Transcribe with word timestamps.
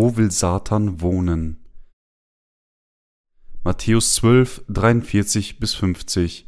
Wo 0.00 0.16
will 0.16 0.30
Satan 0.30 1.00
wohnen? 1.00 1.56
Matthäus 3.64 4.14
12, 4.14 4.62
43 4.68 5.58
bis 5.58 5.74
50 5.74 6.46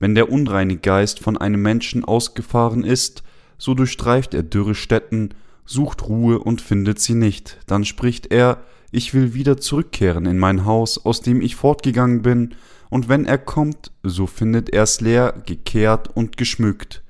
Wenn 0.00 0.16
der 0.16 0.32
unreine 0.32 0.76
Geist 0.76 1.20
von 1.20 1.36
einem 1.36 1.62
Menschen 1.62 2.04
ausgefahren 2.04 2.82
ist, 2.82 3.22
so 3.58 3.74
durchstreift 3.74 4.34
er 4.34 4.42
dürre 4.42 4.74
Stätten, 4.74 5.34
sucht 5.64 6.08
Ruhe 6.08 6.40
und 6.40 6.62
findet 6.62 6.98
sie 6.98 7.14
nicht. 7.14 7.58
Dann 7.68 7.84
spricht 7.84 8.32
er, 8.32 8.64
ich 8.90 9.14
will 9.14 9.34
wieder 9.34 9.56
zurückkehren 9.58 10.26
in 10.26 10.40
mein 10.40 10.64
Haus, 10.64 10.98
aus 11.04 11.20
dem 11.20 11.42
ich 11.42 11.54
fortgegangen 11.54 12.22
bin, 12.22 12.56
und 12.88 13.08
wenn 13.08 13.24
er 13.24 13.38
kommt, 13.38 13.92
so 14.02 14.26
findet 14.26 14.68
er's 14.68 15.00
leer, 15.00 15.40
gekehrt 15.46 16.08
und 16.16 16.36
geschmückt. 16.36 17.04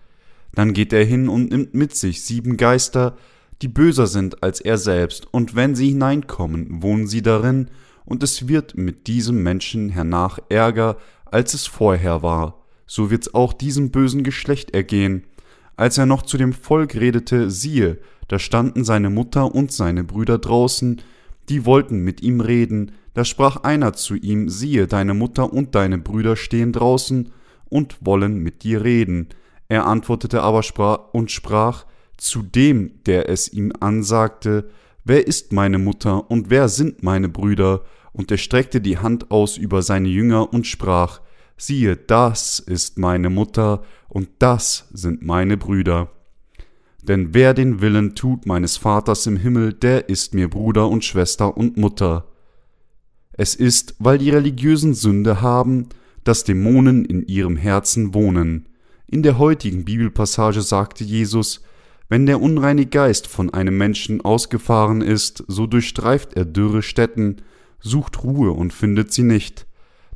Dann 0.53 0.75
geht 0.75 0.92
er 0.92 1.06
hin 1.06 1.31
und 1.31 1.48
nimmt 1.48 1.73
mit 1.73 1.97
sich 1.97 2.23
sieben 2.23 2.59
Geister, 2.59 3.17
die 3.62 3.69
böser 3.69 4.06
sind 4.06 4.42
als 4.42 4.60
er 4.60 4.78
selbst, 4.78 5.27
und 5.32 5.55
wenn 5.55 5.74
sie 5.74 5.88
hineinkommen, 5.88 6.82
wohnen 6.82 7.06
sie 7.06 7.23
darin, 7.23 7.69
und 8.05 8.23
es 8.23 8.48
wird 8.48 8.77
mit 8.77 9.06
diesem 9.06 9.42
Menschen 9.42 9.91
hernach 9.91 10.38
ärger, 10.48 10.96
als 11.27 11.55
es 11.55 11.66
vorher 11.66 12.23
war. 12.23 12.64
So 12.86 13.10
wird's 13.10 13.34
auch 13.34 13.52
diesem 13.52 13.91
bösen 13.91 14.24
Geschlecht 14.24 14.73
ergehen. 14.74 15.24
Als 15.77 15.96
er 15.96 16.06
noch 16.06 16.23
zu 16.23 16.36
dem 16.36 16.52
Volk 16.52 16.95
redete, 16.95 17.50
siehe, 17.50 17.98
da 18.28 18.38
standen 18.38 18.84
seine 18.84 19.10
Mutter 19.10 19.55
und 19.55 19.72
seine 19.72 20.05
Brüder 20.05 20.39
draußen, 20.39 21.00
die 21.48 21.64
wollten 21.67 22.00
mit 22.00 22.22
ihm 22.22 22.41
reden, 22.41 22.92
da 23.14 23.24
sprach 23.24 23.58
einer 23.64 23.92
zu 23.92 24.14
ihm, 24.14 24.48
siehe, 24.48 24.86
deine 24.86 25.14
Mutter 25.14 25.52
und 25.52 25.74
deine 25.74 25.98
Brüder 25.98 26.36
stehen 26.36 26.72
draußen 26.72 27.33
und 27.69 27.98
wollen 28.00 28.39
mit 28.39 28.62
dir 28.62 28.84
reden. 28.84 29.28
Er 29.69 29.86
antwortete 29.86 30.42
aber 30.42 30.62
sprach 30.62 31.12
und 31.12 31.30
sprach, 31.30 31.86
zu 32.21 32.43
dem, 32.43 33.03
der 33.07 33.29
es 33.29 33.53
ihm 33.53 33.73
ansagte, 33.81 34.69
Wer 35.05 35.27
ist 35.27 35.53
meine 35.53 35.79
Mutter 35.79 36.31
und 36.31 36.51
wer 36.51 36.69
sind 36.69 37.03
meine 37.03 37.29
Brüder? 37.29 37.83
Und 38.13 38.31
er 38.31 38.37
streckte 38.37 38.81
die 38.81 38.99
Hand 38.99 39.31
aus 39.31 39.57
über 39.57 39.83
seine 39.83 40.09
Jünger 40.09 40.53
und 40.53 40.67
sprach, 40.67 41.21
Siehe, 41.57 41.97
das 41.97 42.59
ist 42.59 42.98
meine 42.98 43.31
Mutter 43.31 43.83
und 44.09 44.29
das 44.39 44.89
sind 44.93 45.23
meine 45.23 45.57
Brüder. 45.57 46.11
Denn 47.03 47.33
wer 47.33 47.55
den 47.55 47.81
Willen 47.81 48.15
tut 48.15 48.47
meines 48.47 48.77
Vaters 48.77 49.27
im 49.27 49.37
Himmel, 49.37 49.73
der 49.73 50.09
ist 50.09 50.35
mir 50.35 50.48
Bruder 50.48 50.89
und 50.89 51.05
Schwester 51.05 51.57
und 51.57 51.77
Mutter. 51.77 52.27
Es 53.33 53.55
ist, 53.55 53.95
weil 53.98 54.19
die 54.19 54.31
religiösen 54.31 54.93
Sünde 54.93 55.41
haben, 55.41 55.89
dass 56.25 56.45
Dämonen 56.45 57.05
in 57.07 57.27
ihrem 57.27 57.57
Herzen 57.57 58.13
wohnen. 58.13 58.69
In 59.07 59.23
der 59.23 59.39
heutigen 59.39 59.85
Bibelpassage 59.87 60.61
sagte 60.61 61.05
Jesus, 61.05 61.63
wenn 62.11 62.27
der 62.27 62.42
unreine 62.42 62.86
Geist 62.86 63.28
von 63.28 63.55
einem 63.55 63.78
Menschen 63.78 64.20
ausgefahren 64.20 65.00
ist, 65.00 65.44
so 65.47 65.66
durchstreift 65.69 66.34
er 66.34 66.44
dürre 66.44 66.83
Stätten, 66.83 67.36
sucht 67.78 68.25
Ruhe 68.25 68.50
und 68.50 68.72
findet 68.72 69.12
sie 69.12 69.22
nicht. 69.22 69.64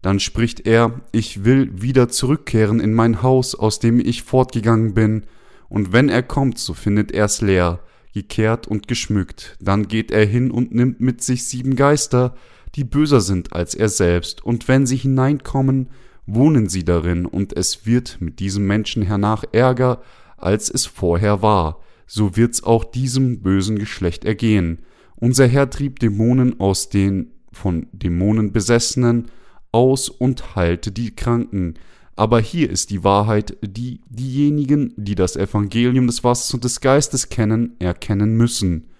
Dann 0.02 0.18
spricht 0.18 0.66
er, 0.66 1.00
ich 1.12 1.44
will 1.44 1.70
wieder 1.80 2.08
zurückkehren 2.08 2.80
in 2.80 2.92
mein 2.92 3.22
Haus, 3.22 3.54
aus 3.54 3.78
dem 3.78 4.00
ich 4.00 4.24
fortgegangen 4.24 4.92
bin, 4.92 5.22
und 5.68 5.92
wenn 5.92 6.08
er 6.08 6.22
kommt, 6.22 6.58
so 6.58 6.74
findet 6.74 7.12
er's 7.12 7.40
leer, 7.40 7.80
gekehrt 8.12 8.66
und 8.66 8.86
geschmückt. 8.88 9.56
Dann 9.60 9.88
geht 9.88 10.10
er 10.10 10.26
hin 10.26 10.50
und 10.50 10.74
nimmt 10.74 11.00
mit 11.00 11.22
sich 11.22 11.44
sieben 11.44 11.74
Geister, 11.76 12.34
die 12.74 12.84
böser 12.84 13.20
sind 13.20 13.52
als 13.52 13.74
er 13.74 13.88
selbst, 13.88 14.44
und 14.44 14.66
wenn 14.66 14.84
sie 14.84 14.96
hineinkommen, 14.96 15.88
wohnen 16.26 16.68
sie 16.68 16.84
darin, 16.84 17.24
und 17.24 17.56
es 17.56 17.86
wird 17.86 18.16
mit 18.20 18.40
diesem 18.40 18.66
Menschen 18.66 19.02
hernach 19.02 19.44
Ärger, 19.52 20.02
als 20.36 20.70
es 20.70 20.86
vorher 20.86 21.42
war 21.42 21.80
so 22.06 22.36
wird's 22.36 22.62
auch 22.62 22.84
diesem 22.84 23.40
bösen 23.40 23.78
Geschlecht 23.78 24.24
ergehen. 24.24 24.78
Unser 25.16 25.46
Herr 25.46 25.70
trieb 25.70 25.98
Dämonen 26.00 26.60
aus 26.60 26.88
den 26.88 27.30
von 27.52 27.86
Dämonen 27.92 28.52
Besessenen 28.52 29.26
aus 29.72 30.08
und 30.08 30.56
heilte 30.56 30.92
die 30.92 31.14
Kranken. 31.14 31.74
Aber 32.16 32.40
hier 32.40 32.70
ist 32.70 32.90
die 32.90 33.02
Wahrheit, 33.02 33.56
die 33.62 34.00
diejenigen, 34.08 34.92
die 34.96 35.14
das 35.14 35.36
Evangelium 35.36 36.06
des 36.06 36.22
Wassers 36.22 36.54
und 36.54 36.64
des 36.64 36.80
Geistes 36.80 37.28
kennen, 37.28 37.74
erkennen 37.80 38.36
müssen. 38.36 38.90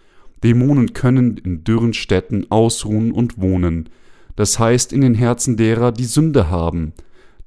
Dämonen 0.43 0.93
können 0.93 1.37
in 1.37 1.65
dürren 1.65 1.95
Städten 1.95 2.51
ausruhen 2.51 3.13
und 3.13 3.41
wohnen, 3.41 3.89
das 4.37 4.59
heißt 4.59 4.93
in 4.93 5.01
den 5.01 5.15
Herzen 5.15 5.57
derer, 5.57 5.93
die 5.93 6.05
Sünde 6.05 6.51
haben. 6.51 6.93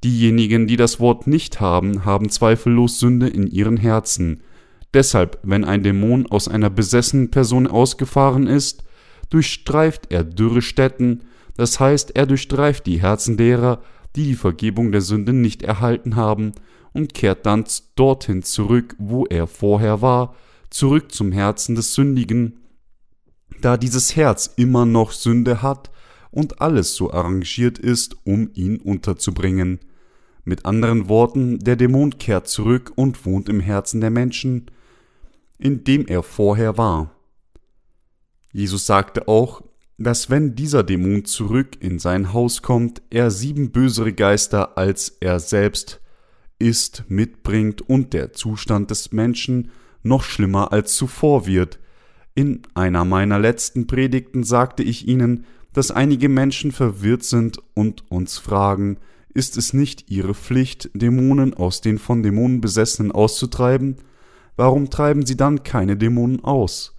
Diejenigen, 0.04 0.68
die 0.68 0.78
das 0.78 1.00
Wort 1.00 1.28
nicht 1.28 1.60
haben, 1.60 2.06
haben 2.06 2.30
zweifellos 2.30 3.00
Sünde 3.00 3.28
in 3.28 3.48
ihren 3.48 3.78
Herzen. 3.78 4.42
Deshalb, 4.94 5.40
wenn 5.44 5.64
ein 5.64 5.84
Dämon 5.84 6.28
aus 6.28 6.48
einer 6.48 6.70
besessenen 6.70 7.32
Person 7.32 7.68
ausgefahren 7.68 8.48
ist, 8.48 8.84
durchstreift 9.30 10.12
er 10.12 10.24
dürre 10.24 10.62
Stätten, 10.62 11.24
das 11.56 11.80
heißt, 11.80 12.16
er 12.16 12.28
durchstreift 12.28 12.86
die 12.86 13.02
Herzen 13.02 13.38
derer, 13.38 13.82
die 14.16 14.24
die 14.24 14.36
Vergebung 14.36 14.92
der 14.92 15.02
Sünde 15.02 15.34
nicht 15.34 15.64
erhalten 15.64 16.16
haben, 16.16 16.54
und 16.94 17.14
kehrt 17.14 17.46
dann 17.46 17.66
dorthin 17.96 18.42
zurück, 18.44 18.96
wo 18.98 19.26
er 19.26 19.46
vorher 19.46 20.02
war, 20.02 20.36
zurück 20.70 21.12
zum 21.12 21.32
Herzen 21.32 21.76
des 21.76 21.94
Sündigen, 21.94 22.60
da 23.62 23.78
dieses 23.78 24.16
Herz 24.16 24.52
immer 24.56 24.86
noch 24.86 25.12
Sünde 25.12 25.62
hat 25.62 25.92
und 26.38 26.62
alles 26.62 26.94
so 26.94 27.12
arrangiert 27.12 27.80
ist, 27.80 28.16
um 28.24 28.52
ihn 28.54 28.78
unterzubringen. 28.78 29.80
Mit 30.44 30.68
anderen 30.68 31.10
Worten, 31.10 31.58
der 31.58 31.76
Dämon 31.76 32.20
kehrt 32.20 32.48
zurück 32.48 32.92
und 32.96 33.26
wohnt 33.26 33.50
im 33.50 33.60
Herzen 33.60 34.02
der 34.02 34.12
Menschen, 34.12 34.70
in 35.58 35.84
dem 35.84 36.06
er 36.06 36.22
vorher 36.22 36.78
war. 36.78 37.10
Jesus 38.54 38.86
sagte 38.86 39.28
auch, 39.28 39.64
dass 39.98 40.30
wenn 40.30 40.54
dieser 40.54 40.84
Dämon 40.84 41.26
zurück 41.26 41.70
in 41.80 41.98
sein 41.98 42.34
Haus 42.34 42.62
kommt, 42.62 43.02
er 43.10 43.32
sieben 43.32 43.72
bösere 43.72 44.14
Geister 44.14 44.78
als 44.78 45.18
er 45.20 45.40
selbst 45.40 46.02
ist, 46.60 47.06
mitbringt 47.08 47.82
und 47.82 48.14
der 48.14 48.34
Zustand 48.34 48.92
des 48.92 49.12
Menschen 49.12 49.72
noch 50.04 50.22
schlimmer 50.22 50.72
als 50.72 50.94
zuvor 50.94 51.48
wird. 51.48 51.80
In 52.36 52.62
einer 52.76 53.06
meiner 53.06 53.40
letzten 53.40 53.88
Predigten 53.88 54.44
sagte 54.44 54.84
ich 54.84 55.08
Ihnen, 55.08 55.46
dass 55.78 55.92
einige 55.92 56.28
Menschen 56.28 56.72
verwirrt 56.72 57.24
sind 57.24 57.60
und 57.76 58.10
uns 58.10 58.40
fragen, 58.40 58.98
ist 59.36 59.58
es 59.58 59.74
nicht 59.74 60.10
ihre 60.10 60.34
Pflicht, 60.34 60.90
Dämonen 60.96 61.54
aus 61.54 61.82
den 61.82 62.00
von 62.00 62.24
Dämonen 62.24 62.62
Besessenen 62.62 63.12
auszutreiben? 63.12 63.98
warum 64.56 64.90
treiben 64.90 65.24
sie 65.24 65.38
dann 65.38 65.62
keine 65.62 65.96
Dämonen 65.96 66.44
aus? 66.44 66.96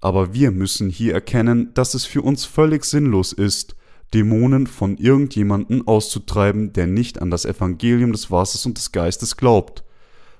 Aber 0.00 0.32
wir 0.32 0.50
müssen 0.50 0.88
hier 0.88 1.12
erkennen, 1.12 1.74
dass 1.74 1.92
es 1.92 2.06
für 2.06 2.22
uns 2.22 2.46
völlig 2.46 2.86
sinnlos 2.86 3.34
ist, 3.34 3.76
Dämonen 4.14 4.66
von 4.66 4.96
irgendjemanden 4.96 5.86
auszutreiben, 5.86 6.72
der 6.72 6.86
nicht 6.86 7.20
an 7.20 7.30
das 7.30 7.44
Evangelium 7.44 8.12
des 8.12 8.30
Wassers 8.30 8.64
und 8.64 8.78
des 8.78 8.92
Geistes 8.92 9.36
glaubt. 9.36 9.84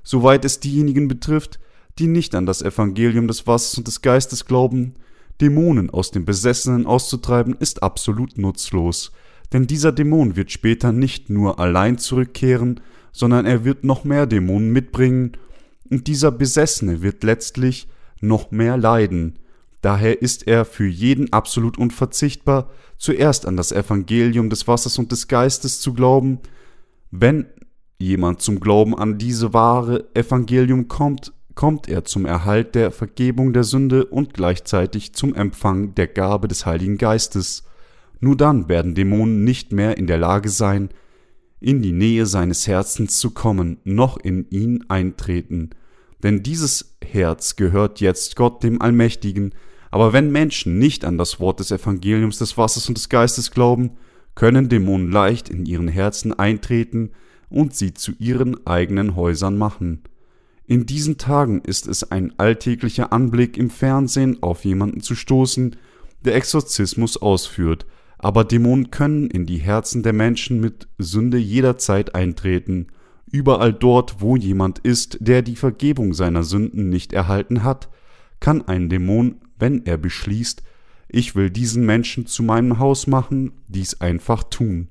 Soweit 0.03 0.47
es 0.47 0.61
diejenigen 0.61 1.09
betrifft, 1.09 1.61
die 1.99 2.07
nicht 2.07 2.35
an 2.35 2.47
das 2.47 2.63
Evangelium 2.63 3.29
des 3.29 3.47
Wassers 3.47 3.77
und 3.77 3.87
des 3.87 4.01
Geistes 4.01 4.47
glauben, 4.47 4.95
Dämonen 5.43 5.91
aus 5.91 6.11
dem 6.11 6.25
Besessenen 6.25 6.87
auszutreiben, 6.87 7.57
ist 7.59 7.83
absolut 7.83 8.39
nutzlos, 8.39 9.13
denn 9.53 9.67
dieser 9.67 9.93
Dämon 9.93 10.37
wird 10.37 10.51
später 10.51 10.93
nicht 10.93 11.29
nur 11.29 11.59
allein 11.59 11.99
zurückkehren, 11.99 12.81
sondern 13.13 13.45
er 13.45 13.65
wird 13.65 13.85
noch 13.85 14.05
mehr 14.05 14.27
Dämonen 14.27 14.73
mitbringen 14.73 15.33
und 15.91 16.07
dieser 16.07 16.31
Besessene 16.31 17.03
wird 17.03 17.23
letztlich 17.25 17.89
noch 18.21 18.51
mehr 18.51 18.79
leiden. 18.79 19.39
Daher 19.83 20.23
ist 20.23 20.47
er 20.47 20.65
für 20.65 20.87
jeden 20.87 21.33
absolut 21.33 21.77
unverzichtbar, 21.77 22.71
zuerst 22.97 23.47
an 23.47 23.57
das 23.57 23.73
Evangelium 23.73 24.49
des 24.49 24.69
Wassers 24.69 24.99
und 24.99 25.11
des 25.11 25.29
Geistes 25.29 25.81
zu 25.81 25.93
glauben. 25.93 26.39
Wenn 27.11 27.47
jemand 27.99 28.41
zum 28.41 28.61
Glauben 28.61 28.97
an 28.97 29.19
diese 29.19 29.53
wahre 29.53 30.09
Evangelium 30.15 30.89
kommt, 30.89 31.33
kommt 31.55 31.89
er 31.89 32.05
zum 32.05 32.27
Erhalt 32.27 32.75
der 32.75 32.91
Vergebung 32.91 33.53
der 33.53 33.65
Sünde 33.65 34.07
und 34.07 34.35
gleichzeitig 34.35 35.15
zum 35.15 35.35
Empfang 35.35 35.95
der 35.95 36.07
Gabe 36.07 36.49
des 36.49 36.67
Heiligen 36.67 36.99
Geistes. 36.99 37.65
Nur 38.21 38.37
dann 38.37 38.69
werden 38.69 38.95
Dämonen 38.95 39.45
nicht 39.45 39.73
mehr 39.73 39.99
in 39.99 40.07
der 40.07 40.19
Lage 40.19 40.49
sein, 40.49 40.91
in 41.61 41.83
die 41.83 41.93
Nähe 41.93 42.27
seines 42.27 42.67
Herzens 42.67 43.19
zu 43.19 43.31
kommen, 43.31 43.79
noch 43.85 44.17
in 44.19 44.49
ihn 44.51 44.85
eintreten 44.89 45.71
denn 46.23 46.43
dieses 46.43 46.97
Herz 47.05 47.57
gehört 47.57 48.01
jetzt 48.01 48.37
Gott 48.37 48.63
dem 48.63 48.81
Allmächtigen, 48.81 49.55
aber 49.91 50.13
wenn 50.13 50.31
Menschen 50.31 50.79
nicht 50.79 51.05
an 51.05 51.19
das 51.19 51.41
Wort 51.41 51.61
des 51.61 51.71
Evangeliums 51.71 52.39
des 52.39 52.57
Wassers 52.57 52.89
und 52.89 52.97
des 52.97 53.09
Geistes 53.09 53.51
glauben, 53.51 53.93
können 54.35 54.69
Dämonen 54.69 55.11
leicht 55.11 55.49
in 55.49 55.67
ihren 55.67 55.89
Herzen 55.89 56.33
eintreten 56.33 57.11
und 57.51 57.75
sie 57.75 57.93
zu 57.93 58.13
ihren 58.19 58.67
eigenen 58.67 59.17
Häusern 59.17 59.59
machen. 59.59 60.03
In 60.73 60.87
diesen 60.87 61.19
Tagen 61.19 61.61
ist 61.61 61.87
es 61.87 62.11
ein 62.13 62.33
alltäglicher 62.39 63.13
Anblick 63.13 63.59
im 63.59 63.69
Fernsehen 63.69 64.43
auf 64.43 64.65
jemanden 64.65 65.03
zu 65.03 65.15
stoßen, 65.15 65.77
der 66.25 66.35
Exorzismus 66.35 67.19
ausführt, 67.19 67.85
aber 68.17 68.43
Dämonen 68.43 68.91
können 68.91 69.29
in 69.29 69.45
die 69.45 69.59
Herzen 69.59 70.03
der 70.03 70.15
Menschen 70.15 70.63
mit 70.63 70.89
Sünde 70.97 71.37
jederzeit 71.37 72.15
eintreten 72.15 72.87
Überall 73.31 73.75
dort, 73.75 74.23
wo 74.23 74.35
jemand 74.35 74.79
ist, 74.79 75.19
der 75.21 75.43
die 75.43 75.57
Vergebung 75.57 76.15
seiner 76.15 76.43
Sünden 76.43 76.89
nicht 76.89 77.13
erhalten 77.13 77.65
hat, 77.65 77.91
kann 78.41 78.67
ein 78.67 78.89
Dämon, 78.89 79.43
wenn 79.59 79.85
er 79.85 79.99
beschließt, 79.99 80.63
ich 81.11 81.37
will 81.37 81.51
diesen 81.51 81.85
Menschen 81.85 82.25
zu 82.25 82.43
meinem 82.43 82.79
Haus 82.79 83.07
machen, 83.07 83.53
dies 83.69 84.01
einfach 84.01 84.45
tun. 84.45 84.89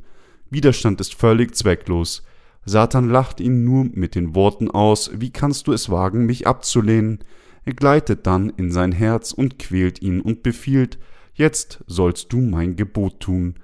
Widerstand 0.51 1.01
ist 1.01 1.15
völlig 1.15 1.55
zwecklos. 1.55 2.21
Satan 2.65 3.09
lacht 3.09 3.39
ihn 3.39 3.63
nur 3.63 3.85
mit 3.85 4.13
den 4.13 4.35
Worten 4.35 4.69
aus, 4.69 5.11
wie 5.15 5.31
kannst 5.31 5.67
du 5.67 5.73
es 5.73 5.89
wagen, 5.89 6.25
mich 6.25 6.45
abzulehnen? 6.45 7.19
Er 7.65 7.73
gleitet 7.73 8.27
dann 8.27 8.49
in 8.49 8.71
sein 8.71 8.91
Herz 8.91 9.31
und 9.31 9.57
quält 9.59 10.01
ihn 10.01 10.21
und 10.21 10.43
befiehlt, 10.43 10.99
jetzt 11.33 11.83
sollst 11.87 12.31
du 12.33 12.39
mein 12.39 12.75
Gebot 12.75 13.19
tun. 13.19 13.55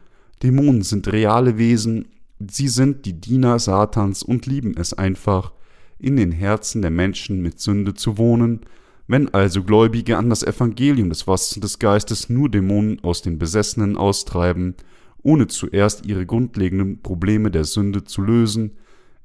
Dämonen 0.41 0.81
sind 0.81 1.11
reale 1.11 1.57
Wesen, 1.57 2.07
sie 2.39 2.67
sind 2.67 3.05
die 3.05 3.19
Diener 3.19 3.59
Satans 3.59 4.23
und 4.23 4.45
lieben 4.45 4.75
es 4.77 4.93
einfach, 4.93 5.53
in 5.99 6.15
den 6.15 6.31
Herzen 6.31 6.81
der 6.81 6.91
Menschen 6.91 7.41
mit 7.41 7.59
Sünde 7.59 7.93
zu 7.93 8.17
wohnen. 8.17 8.61
Wenn 9.07 9.33
also 9.33 9.63
Gläubige 9.63 10.17
an 10.17 10.29
das 10.29 10.43
Evangelium 10.43 11.09
des 11.09 11.27
Wassers 11.27 11.59
des 11.59 11.79
Geistes 11.79 12.29
nur 12.29 12.49
Dämonen 12.49 13.03
aus 13.03 13.21
den 13.21 13.39
Besessenen 13.39 13.95
austreiben, 13.95 14.75
ohne 15.23 15.47
zuerst 15.47 16.05
ihre 16.05 16.25
grundlegenden 16.25 17.01
Probleme 17.01 17.49
der 17.49 17.63
Sünde 17.63 18.03
zu 18.03 18.21
lösen, 18.21 18.73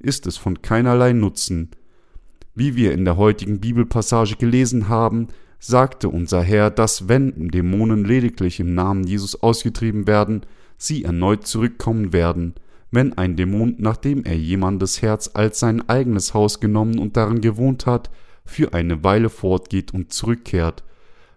ist 0.03 0.27
es 0.27 0.37
von 0.37 0.61
keinerlei 0.61 1.13
Nutzen. 1.13 1.71
Wie 2.55 2.75
wir 2.75 2.91
in 2.91 3.05
der 3.05 3.17
heutigen 3.17 3.59
Bibelpassage 3.59 4.35
gelesen 4.35 4.89
haben, 4.89 5.29
sagte 5.59 6.09
unser 6.09 6.43
Herr, 6.43 6.69
dass 6.69 7.07
wenn 7.07 7.49
Dämonen 7.49 8.05
lediglich 8.05 8.59
im 8.59 8.75
Namen 8.75 9.05
Jesus 9.05 9.41
ausgetrieben 9.41 10.05
werden, 10.05 10.41
sie 10.77 11.03
erneut 11.03 11.47
zurückkommen 11.47 12.13
werden. 12.13 12.53
Wenn 12.91 13.17
ein 13.17 13.35
Dämon, 13.35 13.75
nachdem 13.79 14.23
er 14.23 14.37
jemandes 14.37 15.01
Herz 15.01 15.31
als 15.33 15.59
sein 15.59 15.87
eigenes 15.89 16.33
Haus 16.33 16.59
genommen 16.59 16.99
und 16.99 17.17
darin 17.17 17.41
gewohnt 17.41 17.85
hat, 17.85 18.11
für 18.45 18.73
eine 18.73 19.03
Weile 19.03 19.29
fortgeht 19.29 19.93
und 19.93 20.13
zurückkehrt, 20.13 20.83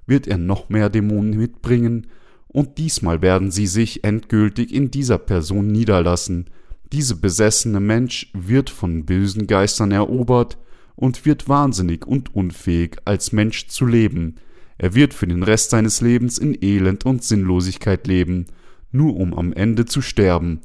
wird 0.06 0.26
er 0.26 0.38
noch 0.38 0.68
mehr 0.68 0.90
Dämonen 0.90 1.36
mitbringen, 1.36 2.08
und 2.48 2.78
diesmal 2.78 3.22
werden 3.22 3.50
sie 3.50 3.66
sich 3.66 4.02
endgültig 4.02 4.72
in 4.74 4.90
dieser 4.90 5.18
Person 5.18 5.66
niederlassen, 5.68 6.46
dieser 6.92 7.16
besessene 7.16 7.80
Mensch 7.80 8.30
wird 8.32 8.70
von 8.70 9.04
bösen 9.04 9.46
Geistern 9.46 9.90
erobert 9.90 10.58
und 10.94 11.24
wird 11.26 11.48
wahnsinnig 11.48 12.06
und 12.06 12.34
unfähig, 12.34 12.96
als 13.04 13.32
Mensch 13.32 13.68
zu 13.68 13.86
leben. 13.86 14.36
Er 14.78 14.94
wird 14.94 15.14
für 15.14 15.26
den 15.26 15.42
Rest 15.42 15.70
seines 15.70 16.00
Lebens 16.00 16.38
in 16.38 16.56
Elend 16.60 17.04
und 17.04 17.24
Sinnlosigkeit 17.24 18.06
leben, 18.06 18.46
nur 18.92 19.16
um 19.16 19.34
am 19.34 19.52
Ende 19.52 19.84
zu 19.84 20.00
sterben. 20.00 20.60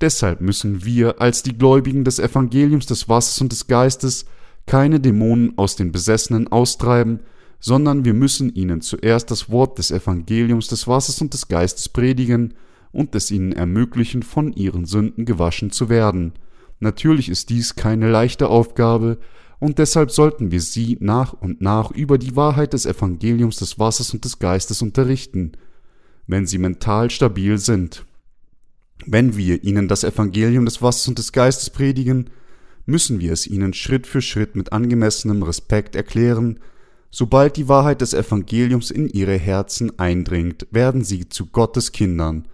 Deshalb 0.00 0.40
müssen 0.40 0.84
wir 0.84 1.20
als 1.20 1.42
die 1.42 1.56
Gläubigen 1.56 2.04
des 2.04 2.18
Evangeliums 2.18 2.86
des 2.86 3.08
Wassers 3.08 3.40
und 3.40 3.52
des 3.52 3.66
Geistes 3.66 4.24
keine 4.66 5.00
Dämonen 5.00 5.58
aus 5.58 5.76
den 5.76 5.92
Besessenen 5.92 6.48
austreiben, 6.48 7.20
sondern 7.58 8.04
wir 8.04 8.14
müssen 8.14 8.54
ihnen 8.54 8.80
zuerst 8.80 9.30
das 9.30 9.50
Wort 9.50 9.78
des 9.78 9.90
Evangeliums 9.90 10.68
des 10.68 10.86
Wassers 10.86 11.20
und 11.20 11.34
des 11.34 11.48
Geistes 11.48 11.88
predigen, 11.90 12.54
und 12.92 13.14
es 13.14 13.30
ihnen 13.30 13.52
ermöglichen, 13.52 14.22
von 14.22 14.52
ihren 14.52 14.84
Sünden 14.84 15.24
gewaschen 15.24 15.70
zu 15.70 15.88
werden. 15.88 16.32
Natürlich 16.80 17.28
ist 17.28 17.50
dies 17.50 17.76
keine 17.76 18.10
leichte 18.10 18.48
Aufgabe, 18.48 19.18
und 19.60 19.78
deshalb 19.78 20.10
sollten 20.10 20.50
wir 20.50 20.62
sie 20.62 20.96
nach 21.00 21.34
und 21.34 21.60
nach 21.60 21.90
über 21.90 22.16
die 22.16 22.34
Wahrheit 22.34 22.72
des 22.72 22.86
Evangeliums 22.86 23.56
des 23.56 23.78
Wassers 23.78 24.14
und 24.14 24.24
des 24.24 24.38
Geistes 24.38 24.80
unterrichten, 24.80 25.52
wenn 26.26 26.46
sie 26.46 26.58
mental 26.58 27.10
stabil 27.10 27.58
sind. 27.58 28.06
Wenn 29.06 29.36
wir 29.36 29.62
ihnen 29.62 29.86
das 29.86 30.02
Evangelium 30.02 30.64
des 30.64 30.80
Wassers 30.80 31.08
und 31.08 31.18
des 31.18 31.32
Geistes 31.32 31.68
predigen, 31.68 32.30
müssen 32.86 33.20
wir 33.20 33.32
es 33.32 33.46
ihnen 33.46 33.74
Schritt 33.74 34.06
für 34.06 34.22
Schritt 34.22 34.56
mit 34.56 34.72
angemessenem 34.72 35.42
Respekt 35.42 35.94
erklären, 35.94 36.58
sobald 37.10 37.56
die 37.56 37.68
Wahrheit 37.68 38.00
des 38.00 38.14
Evangeliums 38.14 38.90
in 38.90 39.08
ihre 39.08 39.36
Herzen 39.36 39.98
eindringt, 39.98 40.66
werden 40.70 41.04
sie 41.04 41.28
zu 41.28 41.46
Gottes 41.46 41.92
Kindern, 41.92 42.46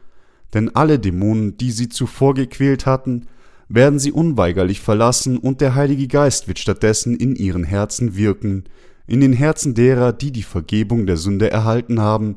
denn 0.54 0.75
alle 0.75 0.98
Dämonen, 0.98 1.56
die 1.56 1.70
sie 1.70 1.88
zuvor 1.88 2.34
gequält 2.34 2.87
hatten, 2.87 3.26
werden 3.69 3.98
sie 3.98 4.12
unweigerlich 4.12 4.81
verlassen 4.81 5.38
und 5.38 5.60
der 5.60 5.75
Heilige 5.75 6.08
Geist 6.08 6.48
wird 6.48 6.58
stattdessen 6.58 7.16
in 7.16 7.34
ihren 7.34 7.64
Herzen 7.64 8.16
wirken, 8.16 8.64
in 9.06 9.20
den 9.20 9.32
Herzen 9.32 9.75
derer, 9.75 10.12
die 10.12 10.32
die 10.32 10.43
Vergebung 10.43 11.06
der 11.06 11.16
Sünde 11.16 11.50
erhalten 11.50 12.00
haben, 12.00 12.37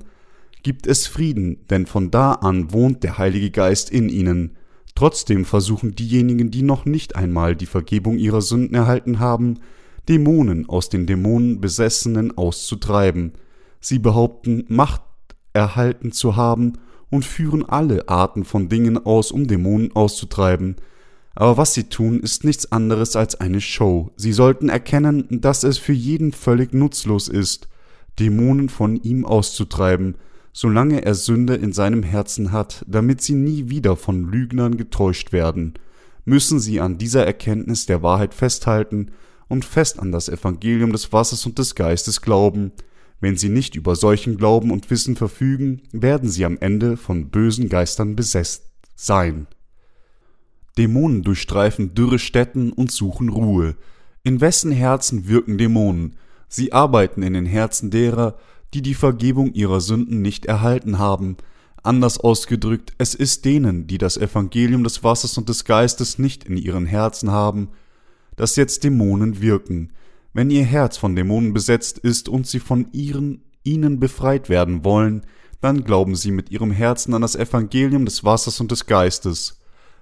gibt 0.63 0.88
es 0.88 1.07
Frieden, 1.07 1.57
denn 1.69 1.85
von 1.85 2.11
da 2.11 2.33
an 2.33 2.71
wohnt 2.73 3.03
der 3.03 3.17
Heilige 3.17 3.50
Geist 3.50 3.89
in 3.89 4.09
ihnen. 4.09 4.56
Trotzdem 4.95 5.45
versuchen 5.45 5.95
diejenigen, 5.95 6.51
die 6.51 6.61
noch 6.61 6.85
nicht 6.85 7.15
einmal 7.15 7.56
die 7.56 7.65
Vergebung 7.65 8.17
ihrer 8.17 8.41
Sünden 8.41 8.75
erhalten 8.75 9.19
haben, 9.19 9.59
Dämonen 10.09 10.67
aus 10.67 10.89
den 10.89 11.06
Dämonenbesessenen 11.06 12.38
auszutreiben. 12.38 13.33
Sie 13.79 14.00
behaupten, 14.00 14.65
Macht 14.67 15.01
erhalten 15.53 16.11
zu 16.11 16.35
haben 16.35 16.73
und 17.09 17.25
führen 17.25 17.67
alle 17.67 18.07
Arten 18.07 18.45
von 18.45 18.69
Dingen 18.69 18.97
aus, 18.97 19.31
um 19.31 19.47
Dämonen 19.47 19.95
auszutreiben. 19.95 20.75
Aber 21.35 21.57
was 21.57 21.73
sie 21.73 21.85
tun, 21.85 22.19
ist 22.19 22.43
nichts 22.43 22.71
anderes 22.71 23.15
als 23.15 23.35
eine 23.35 23.61
Show. 23.61 24.11
Sie 24.15 24.33
sollten 24.33 24.69
erkennen, 24.69 25.25
dass 25.41 25.63
es 25.63 25.77
für 25.77 25.93
jeden 25.93 26.31
völlig 26.31 26.73
nutzlos 26.73 27.27
ist, 27.27 27.69
Dämonen 28.19 28.69
von 28.69 28.97
ihm 28.97 29.25
auszutreiben, 29.25 30.15
solange 30.51 31.05
er 31.05 31.15
Sünde 31.15 31.55
in 31.55 31.71
seinem 31.71 32.03
Herzen 32.03 32.51
hat, 32.51 32.83
damit 32.87 33.21
sie 33.21 33.35
nie 33.35 33.69
wieder 33.69 33.95
von 33.95 34.29
Lügnern 34.29 34.77
getäuscht 34.77 35.31
werden, 35.31 35.75
müssen 36.25 36.59
sie 36.59 36.81
an 36.81 36.97
dieser 36.97 37.25
Erkenntnis 37.25 37.85
der 37.85 38.03
Wahrheit 38.03 38.33
festhalten 38.33 39.11
und 39.47 39.65
fest 39.65 39.99
an 39.99 40.11
das 40.11 40.29
Evangelium 40.29 40.91
des 40.91 41.13
Wassers 41.13 41.45
und 41.45 41.57
des 41.57 41.75
Geistes 41.75 42.21
glauben, 42.21 42.71
wenn 43.21 43.38
sie 43.38 43.50
nicht 43.50 43.75
über 43.75 43.95
solchen 43.95 44.38
Glauben 44.38 44.71
und 44.71 44.89
Wissen 44.89 45.16
verfügen, 45.16 45.81
werden 45.92 46.30
sie 46.30 46.45
am 46.45 46.57
Ende 46.60 46.98
von 46.98 47.30
bösen 47.30 47.69
Geistern 47.69 48.16
besessen 48.16 48.63
sein. 48.95 49.48
Dämonen 50.77 51.24
durchstreifen 51.24 51.95
dürre 51.95 52.19
Städten 52.19 52.71
und 52.71 52.92
suchen 52.92 53.30
Ruhe. 53.30 53.75
In 54.24 54.42
wessen 54.42 54.71
Herzen 54.71 55.27
wirken 55.27 55.57
Dämonen? 55.57 56.16
Sie 56.48 56.74
arbeiten 56.74 57.21
in 57.21 57.33
den 57.33 57.45
Herzen 57.45 57.92
derer, 57.92 58.38
die 58.73 58.81
die 58.81 58.94
Vergebung 58.94 59.54
ihrer 59.54 59.81
Sünden 59.81 60.21
nicht 60.21 60.45
erhalten 60.45 60.99
haben. 60.99 61.38
Anders 61.81 62.19
ausgedrückt, 62.19 62.94
es 62.97 63.16
ist 63.16 63.45
denen, 63.45 63.88
die 63.88 63.97
das 63.97 64.18
Evangelium 64.18 64.83
des 64.83 65.04
Wassers 65.04 65.38
und 65.38 65.49
des 65.49 65.66
Geistes 65.66 66.19
nicht 66.19 66.44
in 66.44 66.57
ihren 66.57 66.85
Herzen 66.85 67.31
haben, 67.31 67.69
dass 68.35 68.56
jetzt 68.56 68.83
Dämonen 68.83 69.42
wirken. 69.42 69.92
Wenn 70.33 70.50
ihr 70.50 70.64
Herz 70.64 70.98
von 70.98 71.16
Dämonen 71.16 71.54
besetzt 71.54 71.98
ist 71.98 72.30
und 72.30 72.45
sie 72.45 72.59
von 72.59 72.88
ihren, 72.92 73.44
ihnen 73.64 74.00
befreit 74.00 74.50
werden 74.50 74.83
wollen, 74.83 75.26
dann 75.62 75.83
glauben 75.83 76.16
sie 76.16 76.31
mit 76.31 76.52
ihrem 76.52 76.71
Herzen 76.71 77.14
an 77.14 77.21
das 77.21 77.36
Evangelium 77.36 78.06
des 78.06 78.24
Wassers 78.24 78.59
und 78.62 78.71
des 78.71 78.86
Geistes. 78.86 79.59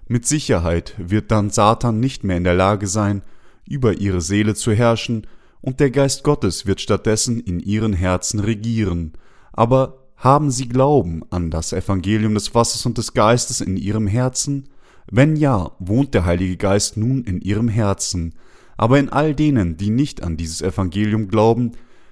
Mit 0.08 0.26
Sicherheit 0.26 0.94
wird 0.98 1.32
dann 1.32 1.50
Satan 1.50 2.00
nicht 2.00 2.24
mehr 2.24 2.38
in 2.38 2.44
der 2.44 2.54
Lage 2.54 2.88
sein, 2.88 3.24
über 3.68 3.98
ihre 3.98 4.22
Seele 4.22 4.56
zu 4.56 4.72
herrschen, 4.72 5.28
und 5.60 5.80
der 5.80 5.90
Geist 5.90 6.24
Gottes 6.24 6.66
wird 6.66 6.82
stattdessen 6.82 7.40
in 7.40 7.60
ihren 7.60 7.94
Herzen 7.94 8.40
regieren. 8.40 9.14
Aber 9.52 10.08
haben 10.16 10.52
sie 10.52 10.70
Glauben 10.70 11.24
an 11.30 11.52
das 11.52 11.74
Evangelium 11.74 12.36
des 12.36 12.54
Wassers 12.54 12.86
und 12.86 12.98
des 12.98 13.14
Geistes 13.14 13.60
in 13.60 13.76
ihrem 13.76 14.08
Herzen? 14.08 14.70
Wenn 15.10 15.36
ja, 15.36 15.72
wohnt 15.80 16.14
der 16.14 16.26
Heilige 16.26 16.58
Geist 16.58 16.96
nun 16.96 17.24
in 17.24 17.42
ihrem 17.42 17.68
Herzen, 17.70 18.36
aber 18.78 19.00
in 19.00 19.10
all 19.10 19.36
denen, 19.36 19.76
die 19.76 19.90
nicht 19.90 20.24
an 20.24 20.38
dieses 20.38 20.62
Evangelium 20.62 21.28
glauben, 21.28 21.72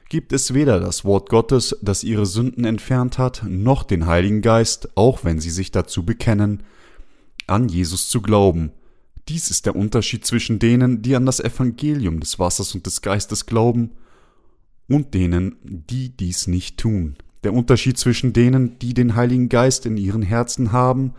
gibt 0.10 0.34
es 0.34 0.54
weder 0.54 0.80
das 0.80 1.06
Wort 1.06 1.30
Gottes, 1.30 1.78
das 1.82 2.04
ihre 2.04 2.26
Sünden 2.26 2.66
entfernt 2.66 3.18
hat, 3.18 3.44
noch 3.48 3.84
den 3.84 4.06
Heiligen 4.06 4.42
Geist, 4.42 4.90
auch 4.96 5.24
wenn 5.24 5.40
sie 5.40 5.50
sich 5.50 5.72
dazu 5.72 6.06
bekennen, 6.06 6.64
an 7.48 7.70
Jesus 7.70 8.10
zu 8.10 8.22
glauben. 8.22 8.72
Dies 9.28 9.50
ist 9.50 9.66
der 9.66 9.76
Unterschied 9.76 10.26
zwischen 10.26 10.60
denen, 10.60 11.02
die 11.02 11.16
an 11.16 11.26
das 11.26 11.40
Evangelium 11.40 12.20
des 12.20 12.38
Wassers 12.38 12.76
und 12.76 12.86
des 12.86 13.02
Geistes 13.02 13.46
glauben, 13.46 13.92
und 14.88 15.16
denen, 15.16 15.56
die 15.64 16.10
dies 16.10 16.46
nicht 16.46 16.78
tun. 16.78 17.16
Der 17.44 17.54
Unterschied 17.54 17.98
zwischen 17.98 18.34
denen, 18.34 18.78
die 18.78 18.94
den 18.94 19.16
Heiligen 19.16 19.50
Geist 19.50 19.88
in 19.88 19.98
ihren 19.98 20.22
Herzen 20.22 20.72
haben, 20.72 21.14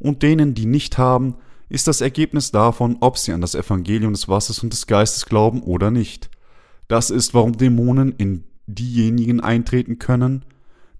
und 0.00 0.24
denen, 0.24 0.54
die 0.54 0.66
nicht 0.66 0.98
haben, 0.98 1.36
ist 1.72 1.88
das 1.88 2.02
Ergebnis 2.02 2.50
davon, 2.50 2.98
ob 3.00 3.16
sie 3.16 3.32
an 3.32 3.40
das 3.40 3.54
Evangelium 3.54 4.12
des 4.12 4.28
Wassers 4.28 4.62
und 4.62 4.74
des 4.74 4.86
Geistes 4.86 5.24
glauben 5.24 5.62
oder 5.62 5.90
nicht. 5.90 6.28
Das 6.86 7.08
ist, 7.08 7.32
warum 7.32 7.56
Dämonen 7.56 8.12
in 8.18 8.44
diejenigen 8.66 9.40
eintreten 9.40 9.98
können, 9.98 10.44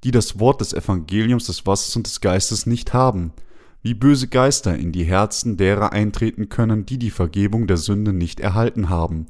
die 0.02 0.12
das 0.12 0.40
Wort 0.40 0.62
des 0.62 0.72
Evangeliums 0.72 1.44
des 1.44 1.66
Wassers 1.66 1.94
und 1.96 2.06
des 2.06 2.22
Geistes 2.22 2.64
nicht 2.64 2.94
haben, 2.94 3.34
wie 3.82 3.92
böse 3.92 4.28
Geister 4.28 4.74
in 4.74 4.92
die 4.92 5.04
Herzen 5.04 5.58
derer 5.58 5.92
eintreten 5.92 6.48
können, 6.48 6.86
die 6.86 6.98
die 6.98 7.10
Vergebung 7.10 7.66
der 7.66 7.76
Sünde 7.76 8.14
nicht 8.14 8.40
erhalten 8.40 8.88
haben, 8.88 9.26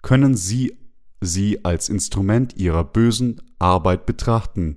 können 0.00 0.36
sie 0.36 0.76
sie 1.20 1.64
als 1.64 1.88
Instrument 1.88 2.56
ihrer 2.56 2.84
bösen 2.84 3.42
Arbeit 3.58 4.06
betrachten. 4.06 4.76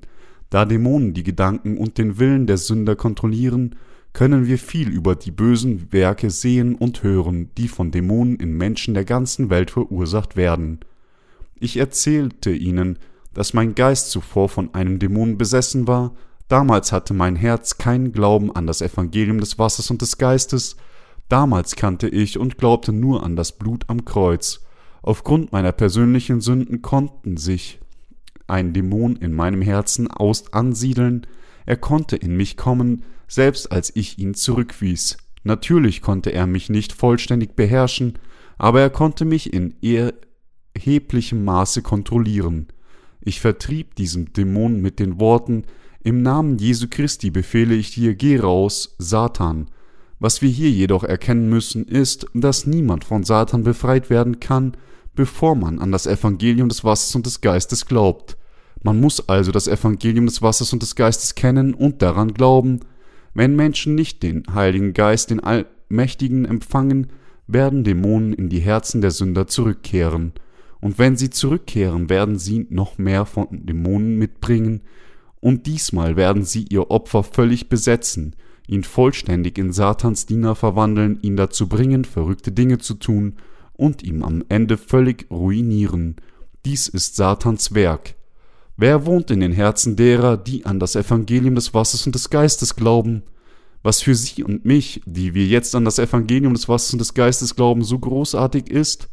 Da 0.49 0.65
Dämonen 0.65 1.13
die 1.13 1.23
Gedanken 1.23 1.77
und 1.77 1.99
den 1.99 2.17
Willen 2.17 2.47
der 2.47 2.57
Sünder 2.57 2.95
kontrollieren, 2.95 3.75
können 4.17 4.47
wir 4.47 4.57
viel 4.57 4.89
über 4.89 5.13
die 5.15 5.29
bösen 5.29 5.93
Werke 5.93 6.31
sehen 6.31 6.73
und 6.73 7.03
hören, 7.03 7.51
die 7.55 7.67
von 7.67 7.91
Dämonen 7.91 8.37
in 8.37 8.57
Menschen 8.57 8.95
der 8.95 9.05
ganzen 9.05 9.51
Welt 9.51 9.69
verursacht 9.69 10.35
werden. 10.35 10.79
Ich 11.59 11.77
erzählte 11.77 12.49
ihnen, 12.49 12.97
dass 13.35 13.53
mein 13.53 13.75
Geist 13.75 14.09
zuvor 14.09 14.49
von 14.49 14.73
einem 14.73 14.97
Dämon 14.97 15.37
besessen 15.37 15.87
war, 15.87 16.15
Damals 16.47 16.93
hatte 16.93 17.13
mein 17.13 17.35
Herz 17.35 17.77
keinen 17.77 18.13
Glauben 18.13 18.55
an 18.55 18.67
das 18.67 18.81
Evangelium 18.81 19.39
des 19.39 19.59
Wassers 19.59 19.91
und 19.91 20.01
des 20.01 20.17
Geistes, 20.17 20.77
damals 21.27 21.75
kannte 21.75 22.07
ich 22.07 22.39
und 22.39 22.57
glaubte 22.57 22.93
nur 22.93 23.23
an 23.23 23.35
das 23.35 23.51
Blut 23.51 23.83
am 23.87 24.05
Kreuz. 24.05 24.61
Aufgrund 25.01 25.51
meiner 25.51 25.73
persönlichen 25.73 26.39
Sünden 26.41 26.81
konnten 26.81 27.37
sich 27.37 27.79
ein 28.47 28.71
Dämon 28.71 29.17
in 29.17 29.33
meinem 29.33 29.61
Herzen 29.61 30.09
aus 30.09 30.53
ansiedeln, 30.53 31.27
er 31.65 31.75
konnte 31.75 32.15
in 32.15 32.37
mich 32.37 32.55
kommen, 32.55 33.03
selbst 33.27 33.71
als 33.71 33.91
ich 33.95 34.19
ihn 34.19 34.33
zurückwies. 34.33 35.17
Natürlich 35.43 36.01
konnte 36.01 36.31
er 36.31 36.47
mich 36.47 36.69
nicht 36.69 36.93
vollständig 36.93 37.55
beherrschen, 37.55 38.19
aber 38.57 38.81
er 38.81 38.89
konnte 38.89 39.25
mich 39.25 39.53
in 39.53 39.75
erheblichem 40.75 41.43
Maße 41.43 41.81
kontrollieren. 41.81 42.67
Ich 43.21 43.41
vertrieb 43.41 43.95
diesen 43.95 44.33
Dämon 44.33 44.81
mit 44.81 44.99
den 44.99 45.19
Worten 45.19 45.63
Im 46.03 46.21
Namen 46.21 46.57
Jesu 46.57 46.87
Christi 46.89 47.31
befehle 47.31 47.75
ich 47.75 47.91
dir, 47.91 48.15
geh 48.15 48.39
raus, 48.39 48.95
Satan. 48.97 49.69
Was 50.19 50.41
wir 50.41 50.49
hier 50.49 50.71
jedoch 50.71 51.03
erkennen 51.03 51.49
müssen, 51.49 51.85
ist, 51.85 52.25
dass 52.33 52.65
niemand 52.65 53.03
von 53.03 53.23
Satan 53.23 53.63
befreit 53.63 54.09
werden 54.09 54.39
kann, 54.39 54.77
bevor 55.15 55.55
man 55.55 55.79
an 55.79 55.91
das 55.91 56.07
Evangelium 56.07 56.69
des 56.69 56.83
Wassers 56.83 57.13
und 57.15 57.25
des 57.25 57.41
Geistes 57.41 57.85
glaubt. 57.85 58.37
Man 58.83 59.01
muss 59.01 59.27
also 59.27 59.51
das 59.51 59.67
Evangelium 59.67 60.27
des 60.27 60.41
Wassers 60.41 60.71
und 60.71 60.81
des 60.81 60.95
Geistes 60.95 61.35
kennen 61.35 61.73
und 61.73 62.01
daran 62.01 62.33
glauben. 62.33 62.79
Wenn 63.33 63.55
Menschen 63.55 63.95
nicht 63.95 64.23
den 64.23 64.43
Heiligen 64.53 64.93
Geist, 64.93 65.29
den 65.29 65.39
Allmächtigen 65.39 66.45
empfangen, 66.45 67.07
werden 67.47 67.83
Dämonen 67.83 68.33
in 68.33 68.49
die 68.49 68.59
Herzen 68.59 69.01
der 69.01 69.11
Sünder 69.11 69.47
zurückkehren. 69.47 70.33
Und 70.79 70.99
wenn 70.99 71.17
sie 71.17 71.29
zurückkehren, 71.29 72.09
werden 72.09 72.37
sie 72.37 72.67
noch 72.69 72.97
mehr 72.97 73.25
von 73.25 73.47
Dämonen 73.51 74.17
mitbringen, 74.17 74.81
und 75.39 75.67
diesmal 75.67 76.15
werden 76.15 76.43
sie 76.43 76.65
ihr 76.69 76.89
Opfer 76.89 77.23
völlig 77.23 77.69
besetzen, 77.69 78.35
ihn 78.67 78.83
vollständig 78.83 79.57
in 79.57 79.71
Satans 79.71 80.25
Diener 80.25 80.55
verwandeln, 80.55 81.19
ihn 81.21 81.37
dazu 81.37 81.69
bringen, 81.69 82.05
verrückte 82.05 82.51
Dinge 82.51 82.79
zu 82.79 82.95
tun 82.95 83.35
und 83.73 84.03
ihm 84.03 84.23
am 84.23 84.43
Ende 84.49 84.77
völlig 84.77 85.27
ruinieren. 85.31 86.15
Dies 86.65 86.87
ist 86.87 87.15
Satans 87.15 87.73
Werk. 87.73 88.16
Wer 88.79 89.07
wohnt 89.07 89.31
in 89.31 89.39
den 89.39 89.53
Herzen 89.53 89.95
derer, 89.95 90.37
die 90.37 90.67
an 90.67 90.79
das 90.79 90.95
Evangelium 90.95 91.55
des 91.55 91.73
Wassers 91.73 92.05
und 92.05 92.13
des 92.13 92.29
Geistes 92.29 92.75
glauben? 92.75 93.23
Was 93.81 94.03
für 94.03 94.13
sie 94.13 94.43
und 94.43 94.65
mich, 94.65 95.01
die 95.07 95.33
wir 95.33 95.47
jetzt 95.47 95.73
an 95.73 95.83
das 95.83 95.97
Evangelium 95.97 96.53
des 96.53 96.69
Wassers 96.69 96.93
und 96.93 96.99
des 96.99 97.15
Geistes 97.15 97.55
glauben, 97.55 97.83
so 97.83 97.97
großartig 97.97 98.69
ist, 98.69 99.09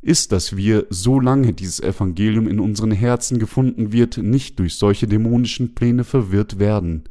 ist, 0.00 0.32
dass 0.32 0.56
wir, 0.56 0.86
solange 0.88 1.52
dieses 1.52 1.80
Evangelium 1.80 2.48
in 2.48 2.60
unseren 2.60 2.92
Herzen 2.92 3.38
gefunden 3.38 3.92
wird, 3.92 4.16
nicht 4.16 4.58
durch 4.58 4.76
solche 4.76 5.06
dämonischen 5.06 5.74
Pläne 5.74 6.04
verwirrt 6.04 6.58
werden. 6.58 7.04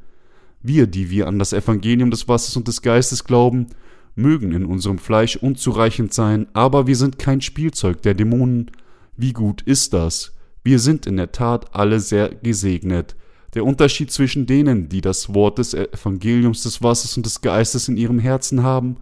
Wir, 0.64 0.88
die 0.88 1.12
wir 1.12 1.28
an 1.28 1.38
das 1.38 1.54
Evangelium 1.54 2.10
des 2.10 2.28
Wassers 2.28 2.58
und 2.58 2.68
des 2.68 2.82
Geistes 2.82 3.24
glauben, 3.24 3.68
mögen 4.16 4.52
in 4.52 4.66
unserem 4.66 4.98
Fleisch 4.98 5.36
unzureichend 5.36 6.12
sein, 6.12 6.48
aber 6.54 6.88
wir 6.88 6.96
sind 6.96 7.20
kein 7.20 7.42
Spielzeug 7.42 8.02
der 8.02 8.16
Dämonen. 8.16 8.72
Wie 9.16 9.34
gut 9.34 9.62
ist 9.62 9.94
das? 9.94 10.37
Wir 10.68 10.80
sind 10.80 11.06
in 11.06 11.16
der 11.16 11.32
Tat 11.32 11.74
alle 11.74 12.02
sehr 12.02 12.28
gesegnet. 12.28 13.16
Der 13.54 13.64
Unterschied 13.64 14.12
zwischen 14.12 14.48
denen, 14.48 14.90
die 14.90 15.00
das 15.00 15.34
Wort 15.34 15.60
des 15.60 15.74
Evangeliums 15.74 16.64
des 16.64 16.84
Wassers 16.84 17.16
und 17.16 17.26
des 17.26 17.40
Geistes 17.40 17.88
in 17.88 17.96
ihrem 17.96 18.20
Herzen 18.20 18.64
haben, 18.64 18.98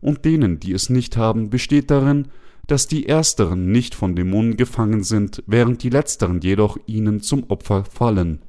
und 0.00 0.24
denen, 0.24 0.58
die 0.58 0.72
es 0.72 0.90
nicht 0.90 1.16
haben, 1.16 1.50
besteht 1.50 1.92
darin, 1.92 2.26
dass 2.66 2.88
die 2.88 3.06
ersteren 3.06 3.70
nicht 3.70 3.94
von 3.94 4.16
Dämonen 4.16 4.56
gefangen 4.56 5.04
sind, 5.04 5.44
während 5.46 5.84
die 5.84 5.88
letzteren 5.88 6.40
jedoch 6.40 6.78
ihnen 6.86 7.20
zum 7.20 7.44
Opfer 7.48 7.84
fallen. 7.84 8.42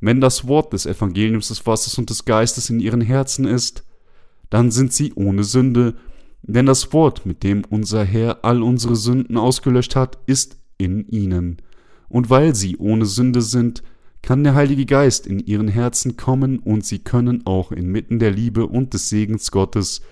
Wenn 0.00 0.22
das 0.22 0.48
Wort 0.48 0.72
des 0.72 0.86
Evangeliums 0.86 1.48
des 1.48 1.66
Wassers 1.66 1.98
und 1.98 2.08
des 2.08 2.24
Geistes 2.24 2.70
in 2.70 2.80
ihren 2.80 3.02
Herzen 3.02 3.44
ist, 3.44 3.84
dann 4.48 4.70
sind 4.70 4.94
sie 4.94 5.12
ohne 5.12 5.44
Sünde, 5.44 5.94
denn 6.40 6.64
das 6.64 6.90
Wort, 6.94 7.26
mit 7.26 7.42
dem 7.42 7.66
unser 7.68 8.02
Herr 8.02 8.46
all 8.46 8.62
unsere 8.62 8.96
Sünden 8.96 9.36
ausgelöscht 9.36 9.94
hat, 9.94 10.16
ist 10.24 10.56
in 10.78 11.06
ihnen. 11.08 11.60
Und 12.08 12.30
weil 12.30 12.54
sie 12.54 12.76
ohne 12.76 13.06
Sünde 13.06 13.42
sind, 13.42 13.82
kann 14.22 14.44
der 14.44 14.54
Heilige 14.54 14.86
Geist 14.86 15.26
in 15.26 15.38
ihren 15.40 15.68
Herzen 15.68 16.16
kommen 16.16 16.58
und 16.58 16.84
sie 16.84 16.98
können 16.98 17.46
auch 17.46 17.72
inmitten 17.72 18.18
der 18.18 18.30
Liebe 18.30 18.66
und 18.66 18.94
des 18.94 19.08
Segens 19.08 19.50
Gottes 19.50 20.02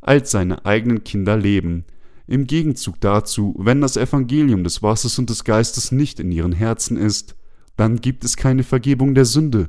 als 0.00 0.30
seine 0.30 0.64
eigenen 0.64 1.04
Kinder 1.04 1.36
leben, 1.36 1.84
im 2.26 2.46
Gegenzug 2.46 3.00
dazu, 3.00 3.56
wenn 3.58 3.80
das 3.80 3.96
Evangelium 3.96 4.62
des 4.62 4.82
Wassers 4.82 5.18
und 5.18 5.28
des 5.30 5.42
Geistes 5.42 5.90
nicht 5.90 6.20
in 6.20 6.30
ihren 6.30 6.52
Herzen 6.52 6.96
ist, 6.96 7.34
dann 7.76 8.00
gibt 8.00 8.24
es 8.24 8.36
keine 8.36 8.62
Vergebung 8.62 9.16
der 9.16 9.24
Sünde, 9.24 9.68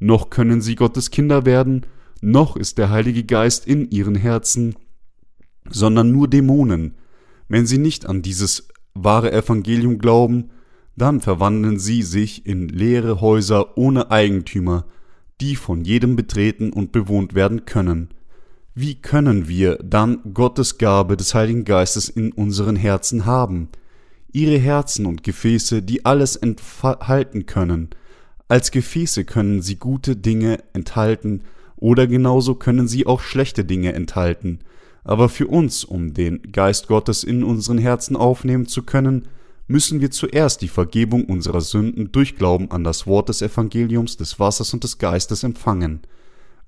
noch 0.00 0.28
können 0.28 0.60
sie 0.60 0.74
Gottes 0.74 1.12
Kinder 1.12 1.46
werden, 1.46 1.86
noch 2.20 2.56
ist 2.56 2.78
der 2.78 2.90
Heilige 2.90 3.22
Geist 3.22 3.66
in 3.66 3.90
ihren 3.90 4.16
Herzen, 4.16 4.74
sondern 5.68 6.10
nur 6.10 6.26
Dämonen. 6.26 6.96
Wenn 7.48 7.66
sie 7.66 7.78
nicht 7.78 8.06
an 8.06 8.22
dieses 8.22 8.68
wahre 8.94 9.32
Evangelium 9.32 9.98
glauben, 9.98 10.50
dann 11.00 11.20
verwandeln 11.20 11.78
sie 11.78 12.02
sich 12.02 12.46
in 12.46 12.68
leere 12.68 13.20
Häuser 13.20 13.78
ohne 13.78 14.10
Eigentümer, 14.10 14.84
die 15.40 15.56
von 15.56 15.84
jedem 15.84 16.16
betreten 16.16 16.72
und 16.72 16.92
bewohnt 16.92 17.34
werden 17.34 17.64
können. 17.64 18.10
Wie 18.74 18.94
können 18.94 19.48
wir 19.48 19.76
dann 19.82 20.20
Gottes 20.34 20.78
Gabe 20.78 21.16
des 21.16 21.34
Heiligen 21.34 21.64
Geistes 21.64 22.08
in 22.08 22.32
unseren 22.32 22.76
Herzen 22.76 23.26
haben? 23.26 23.68
Ihre 24.32 24.58
Herzen 24.58 25.06
und 25.06 25.24
Gefäße, 25.24 25.82
die 25.82 26.04
alles 26.04 26.36
enthalten 26.36 27.46
können. 27.46 27.90
Als 28.48 28.70
Gefäße 28.70 29.24
können 29.24 29.62
sie 29.62 29.76
gute 29.76 30.16
Dinge 30.16 30.58
enthalten, 30.72 31.42
oder 31.76 32.06
genauso 32.06 32.56
können 32.56 32.86
sie 32.86 33.06
auch 33.06 33.20
schlechte 33.20 33.64
Dinge 33.64 33.94
enthalten. 33.94 34.60
Aber 35.02 35.30
für 35.30 35.46
uns, 35.46 35.82
um 35.82 36.12
den 36.12 36.52
Geist 36.52 36.88
Gottes 36.88 37.24
in 37.24 37.42
unseren 37.42 37.78
Herzen 37.78 38.16
aufnehmen 38.16 38.66
zu 38.66 38.82
können, 38.82 39.28
müssen 39.70 40.00
wir 40.00 40.10
zuerst 40.10 40.62
die 40.62 40.68
Vergebung 40.68 41.26
unserer 41.26 41.60
Sünden 41.60 42.10
durch 42.10 42.36
Glauben 42.36 42.72
an 42.72 42.82
das 42.82 43.06
Wort 43.06 43.28
des 43.28 43.40
Evangeliums 43.40 44.16
des 44.16 44.40
Wassers 44.40 44.74
und 44.74 44.82
des 44.82 44.98
Geistes 44.98 45.44
empfangen. 45.44 46.00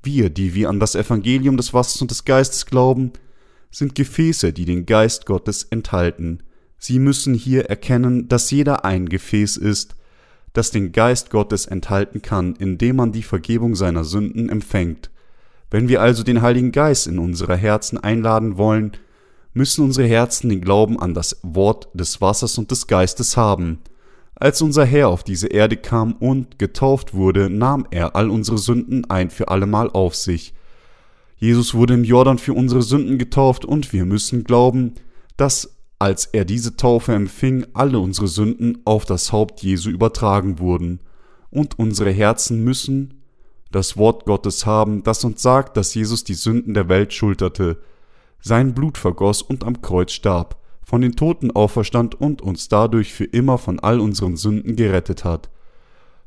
Wir, 0.05 0.31
die 0.31 0.55
wir 0.55 0.69
an 0.69 0.79
das 0.79 0.95
Evangelium 0.95 1.57
des 1.57 1.75
Wassers 1.75 2.01
und 2.01 2.13
des 2.13 2.25
Geistes 2.25 2.65
glauben, 2.65 3.13
sind 3.73 3.97
Gefäße, 3.97 4.53
die 4.53 4.67
den 4.67 4.87
Geist 4.87 5.27
Gottes 5.27 5.65
enthalten. 5.65 6.45
Sie 6.79 7.01
müssen 7.01 7.35
hier 7.35 7.65
erkennen, 7.65 8.29
dass 8.29 8.53
jeder 8.53 8.85
ein 8.85 9.09
Gefäß 9.09 9.57
ist, 9.57 9.97
das 10.53 10.71
den 10.71 10.93
Geist 10.93 11.31
Gottes 11.31 11.67
enthalten 11.67 12.23
kann, 12.23 12.55
indem 12.55 12.97
man 12.97 13.11
die 13.11 13.25
Vergebung 13.25 13.75
seiner 13.75 14.05
Sünden 14.05 14.49
empfängt. 14.49 15.11
Wenn 15.73 15.89
wir 15.89 16.03
also 16.03 16.23
den 16.23 16.41
Heiligen 16.41 16.71
Geist 16.71 17.09
in 17.09 17.19
unsere 17.19 17.57
Herzen 17.57 17.99
einladen 17.99 18.59
wollen, 18.59 18.93
müssen 19.55 19.85
unsere 19.85 20.07
Herzen 20.07 20.49
den 20.49 20.61
Glauben 20.61 20.99
an 20.99 21.15
das 21.15 21.41
Wort 21.43 21.89
des 21.95 22.21
Wassers 22.21 22.59
und 22.59 22.71
des 22.71 22.87
Geistes 22.87 23.37
haben. 23.37 23.79
Als 24.35 24.63
unser 24.63 24.85
Herr 24.85 25.09
auf 25.09 25.23
diese 25.23 25.49
Erde 25.49 25.77
kam 25.77 26.15
und 26.15 26.59
getauft 26.59 27.15
wurde, 27.15 27.51
nahm 27.51 27.87
er 27.91 28.17
all 28.17 28.31
unsere 28.31 28.59
Sünden 28.59 29.09
ein 29.09 29.31
für 29.31 29.49
allemal 29.49 29.91
auf 29.91 30.15
sich. 30.15 30.55
Jesus 31.37 31.75
wurde 31.75 31.95
im 31.95 32.05
Jordan 32.05 32.39
für 32.39 32.55
unsere 32.55 32.83
Sünden 32.83 33.19
getauft 33.19 33.65
und 33.65 33.93
wir 33.93 34.05
müssen 34.05 34.45
glauben, 34.45 34.95
dass 35.37 35.77
als 35.99 36.27
er 36.27 36.45
diese 36.45 36.77
Taufe 36.77 37.15
empfing, 37.15 37.65
alle 37.75 38.01
unsere 38.01 38.27
Sünden 38.27 38.79
auf 38.85 39.05
das 39.05 39.31
Haupt 39.31 39.63
Jesu 39.63 39.89
übertragen 39.89 40.59
wurden. 40.59 40.99
Und 41.49 41.79
unsere 41.79 42.11
Herzen 42.11 42.65
müssen 42.65 43.23
das 43.71 43.97
Wort 43.97 44.25
Gottes 44.25 44.67
haben, 44.67 45.05
das 45.05 45.23
uns 45.23 45.43
sagt, 45.43 45.77
dass 45.77 45.95
Jesus 45.95 46.25
die 46.25 46.35
Sünden 46.35 46.75
der 46.75 46.89
Welt 46.89 47.13
schulterte, 47.13 47.79
sein 48.43 48.75
Blut 48.75 48.99
vergoss 48.99 49.41
und 49.41 49.65
am 49.65 49.81
Kreuz 49.81 50.13
starb 50.13 50.63
von 50.93 51.01
den 51.01 51.17
Toten 51.17 51.51
auferstand 51.51 52.21
und 52.21 52.43
uns 52.43 52.69
dadurch 52.69 53.15
für 53.15 53.25
immer 53.25 53.57
von 53.57 53.81
all 53.81 53.99
unseren 53.99 54.37
Sünden 54.37 54.77
gerettet 54.77 55.25
hat. 55.25 55.49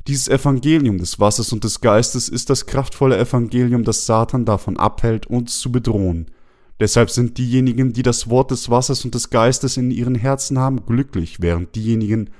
Dieses 0.07 0.27
Evangelium 0.27 0.97
des 0.97 1.19
Wassers 1.19 1.53
und 1.53 1.63
des 1.63 1.81
Geistes 1.81 2.29
ist 2.29 2.49
das 2.49 2.65
kraftvolle 2.65 3.17
Evangelium, 3.17 3.83
das 3.83 4.07
Satan 4.07 4.43
davon 4.45 4.77
abhält, 4.77 5.27
uns 5.27 5.59
zu 5.59 5.71
bedrohen. 5.71 6.31
Deshalb 6.79 7.09
sind 7.09 7.37
diejenigen, 7.37 7.93
die 7.93 8.03
das 8.03 8.29
Wort 8.29 8.51
des 8.51 8.69
Wassers 8.69 9.05
und 9.05 9.15
des 9.15 9.29
Geistes 9.29 9.77
in 9.77 9.91
ihren 9.91 10.15
Herzen 10.15 10.59
haben, 10.59 10.85
glücklich, 10.85 11.41
während 11.41 11.75
diejenigen, 11.75 12.31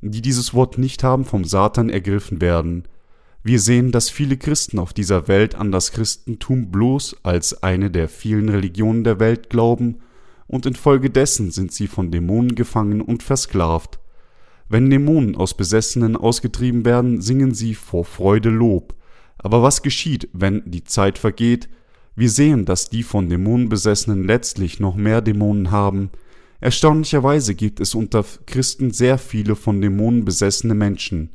die 0.00 0.22
dieses 0.22 0.54
Wort 0.54 0.78
nicht 0.78 1.02
haben, 1.02 1.24
vom 1.24 1.44
Satan 1.44 1.88
ergriffen 1.88 2.40
werden. 2.40 2.84
Wir 3.46 3.60
sehen, 3.60 3.92
dass 3.92 4.08
viele 4.08 4.38
Christen 4.38 4.78
auf 4.78 4.94
dieser 4.94 5.28
Welt 5.28 5.54
an 5.54 5.70
das 5.70 5.92
Christentum 5.92 6.70
bloß 6.70 7.16
als 7.24 7.62
eine 7.62 7.90
der 7.90 8.08
vielen 8.08 8.48
Religionen 8.48 9.04
der 9.04 9.20
Welt 9.20 9.50
glauben 9.50 9.96
und 10.46 10.64
infolgedessen 10.64 11.50
sind 11.50 11.70
sie 11.70 11.86
von 11.86 12.10
Dämonen 12.10 12.54
gefangen 12.54 13.02
und 13.02 13.22
versklavt. 13.22 13.98
Wenn 14.70 14.88
Dämonen 14.88 15.36
aus 15.36 15.58
Besessenen 15.58 16.16
ausgetrieben 16.16 16.86
werden, 16.86 17.20
singen 17.20 17.52
sie 17.52 17.74
vor 17.74 18.06
Freude 18.06 18.48
Lob. 18.48 18.94
Aber 19.36 19.62
was 19.62 19.82
geschieht, 19.82 20.30
wenn 20.32 20.62
die 20.64 20.84
Zeit 20.84 21.18
vergeht? 21.18 21.68
Wir 22.16 22.30
sehen, 22.30 22.64
dass 22.64 22.88
die 22.88 23.02
von 23.02 23.28
Dämonen 23.28 23.68
Besessenen 23.68 24.24
letztlich 24.24 24.80
noch 24.80 24.96
mehr 24.96 25.20
Dämonen 25.20 25.70
haben. 25.70 26.08
Erstaunlicherweise 26.60 27.54
gibt 27.54 27.80
es 27.80 27.94
unter 27.94 28.24
Christen 28.46 28.90
sehr 28.90 29.18
viele 29.18 29.54
von 29.54 29.82
Dämonen 29.82 30.24
besessene 30.24 30.74
Menschen. 30.74 31.33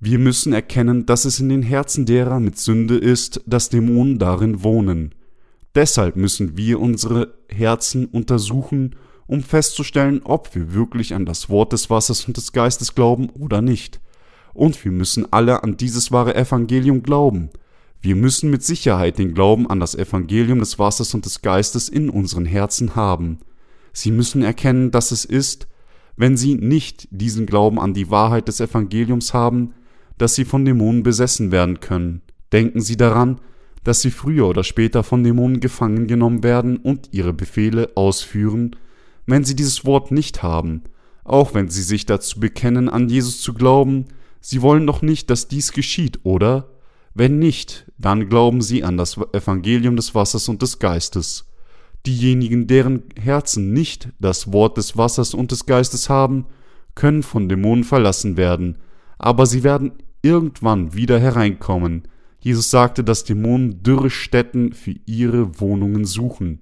Wir 0.00 0.20
müssen 0.20 0.52
erkennen, 0.52 1.06
dass 1.06 1.24
es 1.24 1.40
in 1.40 1.48
den 1.48 1.62
Herzen 1.62 2.06
derer 2.06 2.38
mit 2.38 2.56
Sünde 2.56 2.96
ist, 2.96 3.40
dass 3.46 3.68
Dämonen 3.68 4.20
darin 4.20 4.62
wohnen. 4.62 5.12
Deshalb 5.74 6.14
müssen 6.14 6.56
wir 6.56 6.80
unsere 6.80 7.34
Herzen 7.48 8.06
untersuchen, 8.06 8.94
um 9.26 9.42
festzustellen, 9.42 10.20
ob 10.22 10.54
wir 10.54 10.72
wirklich 10.72 11.14
an 11.14 11.26
das 11.26 11.50
Wort 11.50 11.72
des 11.72 11.90
Wassers 11.90 12.26
und 12.26 12.36
des 12.36 12.52
Geistes 12.52 12.94
glauben 12.94 13.28
oder 13.30 13.60
nicht. 13.60 14.00
Und 14.54 14.84
wir 14.84 14.92
müssen 14.92 15.32
alle 15.32 15.64
an 15.64 15.76
dieses 15.76 16.12
wahre 16.12 16.36
Evangelium 16.36 17.02
glauben. 17.02 17.50
Wir 18.00 18.14
müssen 18.14 18.50
mit 18.50 18.62
Sicherheit 18.62 19.18
den 19.18 19.34
Glauben 19.34 19.68
an 19.68 19.80
das 19.80 19.96
Evangelium 19.96 20.60
des 20.60 20.78
Wassers 20.78 21.12
und 21.14 21.24
des 21.24 21.42
Geistes 21.42 21.88
in 21.88 22.08
unseren 22.08 22.44
Herzen 22.44 22.94
haben. 22.94 23.40
Sie 23.92 24.12
müssen 24.12 24.42
erkennen, 24.42 24.92
dass 24.92 25.10
es 25.10 25.24
ist, 25.24 25.66
wenn 26.16 26.36
sie 26.36 26.54
nicht 26.54 27.08
diesen 27.10 27.46
Glauben 27.46 27.80
an 27.80 27.94
die 27.94 28.10
Wahrheit 28.10 28.46
des 28.46 28.60
Evangeliums 28.60 29.34
haben, 29.34 29.74
dass 30.18 30.34
sie 30.34 30.44
von 30.44 30.64
Dämonen 30.64 31.02
besessen 31.02 31.50
werden 31.52 31.80
können. 31.80 32.22
Denken 32.52 32.80
Sie 32.80 32.96
daran, 32.96 33.40
dass 33.84 34.00
Sie 34.00 34.10
früher 34.10 34.46
oder 34.46 34.64
später 34.64 35.02
von 35.02 35.22
Dämonen 35.22 35.60
gefangen 35.60 36.06
genommen 36.06 36.42
werden 36.42 36.76
und 36.76 37.10
ihre 37.12 37.32
Befehle 37.32 37.90
ausführen, 37.94 38.76
wenn 39.26 39.44
Sie 39.44 39.54
dieses 39.54 39.84
Wort 39.84 40.10
nicht 40.10 40.42
haben, 40.42 40.82
auch 41.24 41.54
wenn 41.54 41.68
Sie 41.68 41.82
sich 41.82 42.06
dazu 42.06 42.40
bekennen, 42.40 42.88
an 42.88 43.08
Jesus 43.08 43.40
zu 43.40 43.54
glauben, 43.54 44.06
Sie 44.40 44.62
wollen 44.62 44.86
doch 44.86 45.02
nicht, 45.02 45.30
dass 45.30 45.48
dies 45.48 45.72
geschieht, 45.72 46.20
oder? 46.22 46.70
Wenn 47.14 47.38
nicht, 47.38 47.90
dann 47.98 48.28
glauben 48.28 48.62
Sie 48.62 48.84
an 48.84 48.96
das 48.96 49.16
Evangelium 49.32 49.96
des 49.96 50.14
Wassers 50.14 50.48
und 50.48 50.62
des 50.62 50.78
Geistes. 50.78 51.46
Diejenigen, 52.06 52.66
deren 52.66 53.02
Herzen 53.20 53.72
nicht 53.72 54.08
das 54.20 54.52
Wort 54.52 54.76
des 54.76 54.96
Wassers 54.96 55.34
und 55.34 55.50
des 55.50 55.66
Geistes 55.66 56.08
haben, 56.08 56.46
können 56.94 57.22
von 57.22 57.48
Dämonen 57.48 57.84
verlassen 57.84 58.36
werden, 58.36 58.78
aber 59.18 59.46
sie 59.46 59.62
werden 59.62 59.92
irgendwann 60.22 60.94
wieder 60.94 61.18
hereinkommen. 61.18 62.02
Jesus 62.40 62.70
sagte, 62.70 63.04
dass 63.04 63.24
Dämonen 63.24 63.82
dürre 63.82 64.10
Stätten 64.10 64.72
für 64.72 64.94
ihre 65.06 65.60
Wohnungen 65.60 66.04
suchen. 66.04 66.60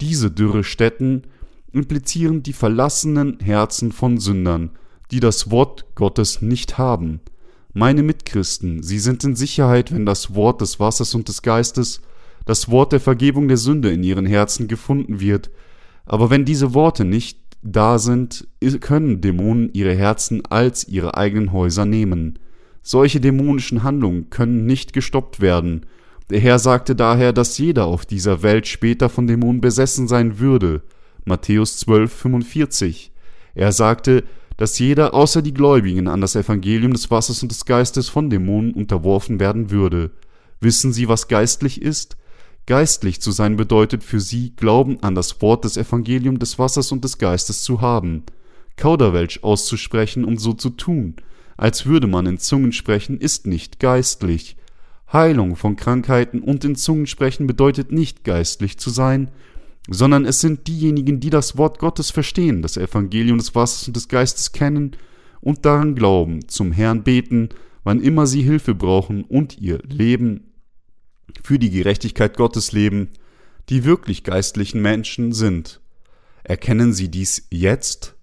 Diese 0.00 0.30
dürre 0.30 0.62
Stätten 0.62 1.22
implizieren 1.72 2.42
die 2.42 2.52
verlassenen 2.52 3.38
Herzen 3.40 3.92
von 3.92 4.18
Sündern, 4.18 4.70
die 5.10 5.20
das 5.20 5.50
Wort 5.50 5.86
Gottes 5.94 6.42
nicht 6.42 6.78
haben. 6.78 7.20
Meine 7.72 8.02
Mitchristen, 8.02 8.82
sie 8.82 8.98
sind 8.98 9.22
in 9.24 9.36
Sicherheit, 9.36 9.92
wenn 9.92 10.06
das 10.06 10.34
Wort 10.34 10.60
des 10.60 10.80
Wassers 10.80 11.14
und 11.14 11.28
des 11.28 11.42
Geistes, 11.42 12.00
das 12.46 12.70
Wort 12.70 12.92
der 12.92 13.00
Vergebung 13.00 13.48
der 13.48 13.58
Sünde 13.58 13.90
in 13.90 14.02
ihren 14.02 14.26
Herzen 14.26 14.68
gefunden 14.68 15.20
wird. 15.20 15.50
Aber 16.06 16.30
wenn 16.30 16.44
diese 16.44 16.72
Worte 16.72 17.04
nicht 17.04 17.38
da 17.62 17.98
sind, 17.98 18.48
können 18.80 19.20
Dämonen 19.20 19.70
ihre 19.72 19.94
Herzen 19.94 20.46
als 20.46 20.86
ihre 20.88 21.16
eigenen 21.16 21.52
Häuser 21.52 21.84
nehmen. 21.84 22.38
Solche 22.88 23.20
dämonischen 23.20 23.82
Handlungen 23.82 24.30
können 24.30 24.64
nicht 24.64 24.92
gestoppt 24.92 25.40
werden. 25.40 25.86
Der 26.30 26.38
Herr 26.38 26.60
sagte 26.60 26.94
daher, 26.94 27.32
dass 27.32 27.58
jeder 27.58 27.86
auf 27.86 28.06
dieser 28.06 28.44
Welt 28.44 28.68
später 28.68 29.08
von 29.08 29.26
Dämonen 29.26 29.60
besessen 29.60 30.06
sein 30.06 30.38
würde. 30.38 30.82
Matthäus 31.24 31.78
12, 31.78 32.12
45. 32.12 33.10
Er 33.56 33.72
sagte, 33.72 34.22
dass 34.56 34.78
jeder 34.78 35.14
außer 35.14 35.42
die 35.42 35.52
Gläubigen 35.52 36.06
an 36.06 36.20
das 36.20 36.36
Evangelium 36.36 36.92
des 36.92 37.10
Wassers 37.10 37.42
und 37.42 37.50
des 37.50 37.64
Geistes 37.64 38.08
von 38.08 38.30
Dämonen 38.30 38.72
unterworfen 38.72 39.40
werden 39.40 39.72
würde. 39.72 40.12
Wissen 40.60 40.92
Sie, 40.92 41.08
was 41.08 41.26
geistlich 41.26 41.82
ist? 41.82 42.16
Geistlich 42.66 43.20
zu 43.20 43.32
sein 43.32 43.56
bedeutet 43.56 44.04
für 44.04 44.20
sie, 44.20 44.54
Glauben 44.54 45.02
an 45.02 45.16
das 45.16 45.42
Wort 45.42 45.64
des 45.64 45.76
Evangelium 45.76 46.38
des 46.38 46.56
Wassers 46.60 46.92
und 46.92 47.02
des 47.02 47.18
Geistes 47.18 47.64
zu 47.64 47.80
haben, 47.80 48.22
Kauderwelsch 48.76 49.42
auszusprechen 49.42 50.24
und 50.24 50.38
so 50.38 50.52
zu 50.52 50.70
tun, 50.70 51.16
als 51.56 51.86
würde 51.86 52.06
man 52.06 52.26
in 52.26 52.38
Zungen 52.38 52.72
sprechen, 52.72 53.18
ist 53.18 53.46
nicht 53.46 53.80
geistlich. 53.80 54.56
Heilung 55.12 55.56
von 55.56 55.76
Krankheiten 55.76 56.40
und 56.40 56.64
in 56.64 56.76
Zungen 56.76 57.06
sprechen 57.06 57.46
bedeutet 57.46 57.92
nicht 57.92 58.24
geistlich 58.24 58.78
zu 58.78 58.90
sein, 58.90 59.30
sondern 59.88 60.24
es 60.24 60.40
sind 60.40 60.66
diejenigen, 60.66 61.20
die 61.20 61.30
das 61.30 61.56
Wort 61.56 61.78
Gottes 61.78 62.10
verstehen, 62.10 62.62
das 62.62 62.76
Evangelium 62.76 63.38
des 63.38 63.54
Wassers 63.54 63.86
und 63.86 63.96
des 63.96 64.08
Geistes 64.08 64.52
kennen 64.52 64.96
und 65.40 65.64
daran 65.64 65.94
glauben, 65.94 66.48
zum 66.48 66.72
Herrn 66.72 67.04
beten, 67.04 67.50
wann 67.84 68.00
immer 68.00 68.26
sie 68.26 68.42
Hilfe 68.42 68.74
brauchen 68.74 69.22
und 69.22 69.58
ihr 69.58 69.78
Leben 69.84 70.50
für 71.42 71.58
die 71.58 71.70
Gerechtigkeit 71.70 72.36
Gottes 72.36 72.72
leben, 72.72 73.10
die 73.68 73.84
wirklich 73.84 74.24
geistlichen 74.24 74.82
Menschen 74.82 75.32
sind. 75.32 75.80
Erkennen 76.42 76.92
Sie 76.92 77.08
dies 77.08 77.46
jetzt? 77.50 78.15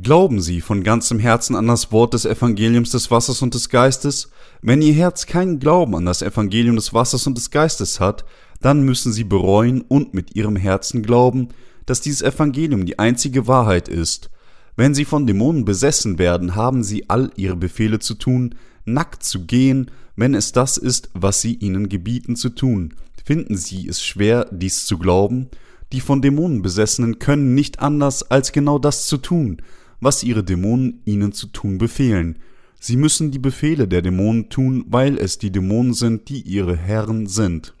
Glauben 0.00 0.40
Sie 0.40 0.62
von 0.62 0.82
ganzem 0.82 1.18
Herzen 1.18 1.54
an 1.54 1.66
das 1.66 1.92
Wort 1.92 2.14
des 2.14 2.24
Evangeliums 2.24 2.88
des 2.88 3.10
Wassers 3.10 3.42
und 3.42 3.52
des 3.52 3.68
Geistes? 3.68 4.30
Wenn 4.62 4.80
Ihr 4.80 4.94
Herz 4.94 5.26
keinen 5.26 5.58
Glauben 5.58 5.94
an 5.94 6.06
das 6.06 6.22
Evangelium 6.22 6.76
des 6.76 6.94
Wassers 6.94 7.26
und 7.26 7.36
des 7.36 7.50
Geistes 7.50 8.00
hat, 8.00 8.24
dann 8.62 8.84
müssen 8.84 9.12
Sie 9.12 9.24
bereuen 9.24 9.82
und 9.82 10.14
mit 10.14 10.34
Ihrem 10.34 10.56
Herzen 10.56 11.02
glauben, 11.02 11.48
dass 11.84 12.00
dieses 12.00 12.22
Evangelium 12.22 12.86
die 12.86 12.98
einzige 12.98 13.46
Wahrheit 13.46 13.88
ist. 13.88 14.30
Wenn 14.76 14.94
Sie 14.94 15.04
von 15.04 15.26
Dämonen 15.26 15.66
besessen 15.66 16.18
werden, 16.18 16.56
haben 16.56 16.82
Sie 16.82 17.10
all 17.10 17.30
Ihre 17.36 17.56
Befehle 17.56 17.98
zu 17.98 18.14
tun, 18.14 18.54
nackt 18.86 19.22
zu 19.22 19.44
gehen, 19.44 19.90
wenn 20.16 20.34
es 20.34 20.52
das 20.52 20.78
ist, 20.78 21.10
was 21.12 21.42
Sie 21.42 21.56
ihnen 21.56 21.90
gebieten 21.90 22.34
zu 22.34 22.48
tun. 22.48 22.94
Finden 23.22 23.58
Sie 23.58 23.88
es 23.88 24.02
schwer, 24.02 24.48
dies 24.50 24.86
zu 24.86 24.96
glauben? 24.96 25.50
Die 25.92 26.00
von 26.00 26.22
Dämonen 26.22 26.62
Besessenen 26.62 27.18
können 27.18 27.54
nicht 27.54 27.80
anders, 27.80 28.22
als 28.30 28.52
genau 28.52 28.78
das 28.78 29.06
zu 29.06 29.18
tun, 29.18 29.60
was 30.02 30.22
ihre 30.24 30.44
Dämonen 30.44 31.00
ihnen 31.04 31.32
zu 31.32 31.46
tun 31.46 31.78
befehlen. 31.78 32.38
Sie 32.80 32.96
müssen 32.96 33.30
die 33.30 33.38
Befehle 33.38 33.86
der 33.86 34.02
Dämonen 34.02 34.48
tun, 34.50 34.84
weil 34.88 35.16
es 35.16 35.38
die 35.38 35.52
Dämonen 35.52 35.94
sind, 35.94 36.28
die 36.28 36.42
ihre 36.42 36.76
Herren 36.76 37.28
sind. 37.28 37.74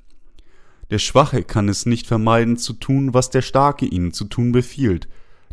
Der 0.90 0.98
Schwache 0.98 1.42
kann 1.42 1.68
es 1.68 1.84
nicht 1.84 2.06
vermeiden 2.06 2.56
zu 2.56 2.74
tun, 2.74 3.12
was 3.12 3.30
der 3.30 3.42
Starke 3.42 3.86
ihnen 3.86 4.12
zu 4.12 4.24
tun 4.24 4.52
befiehlt. 4.52 5.08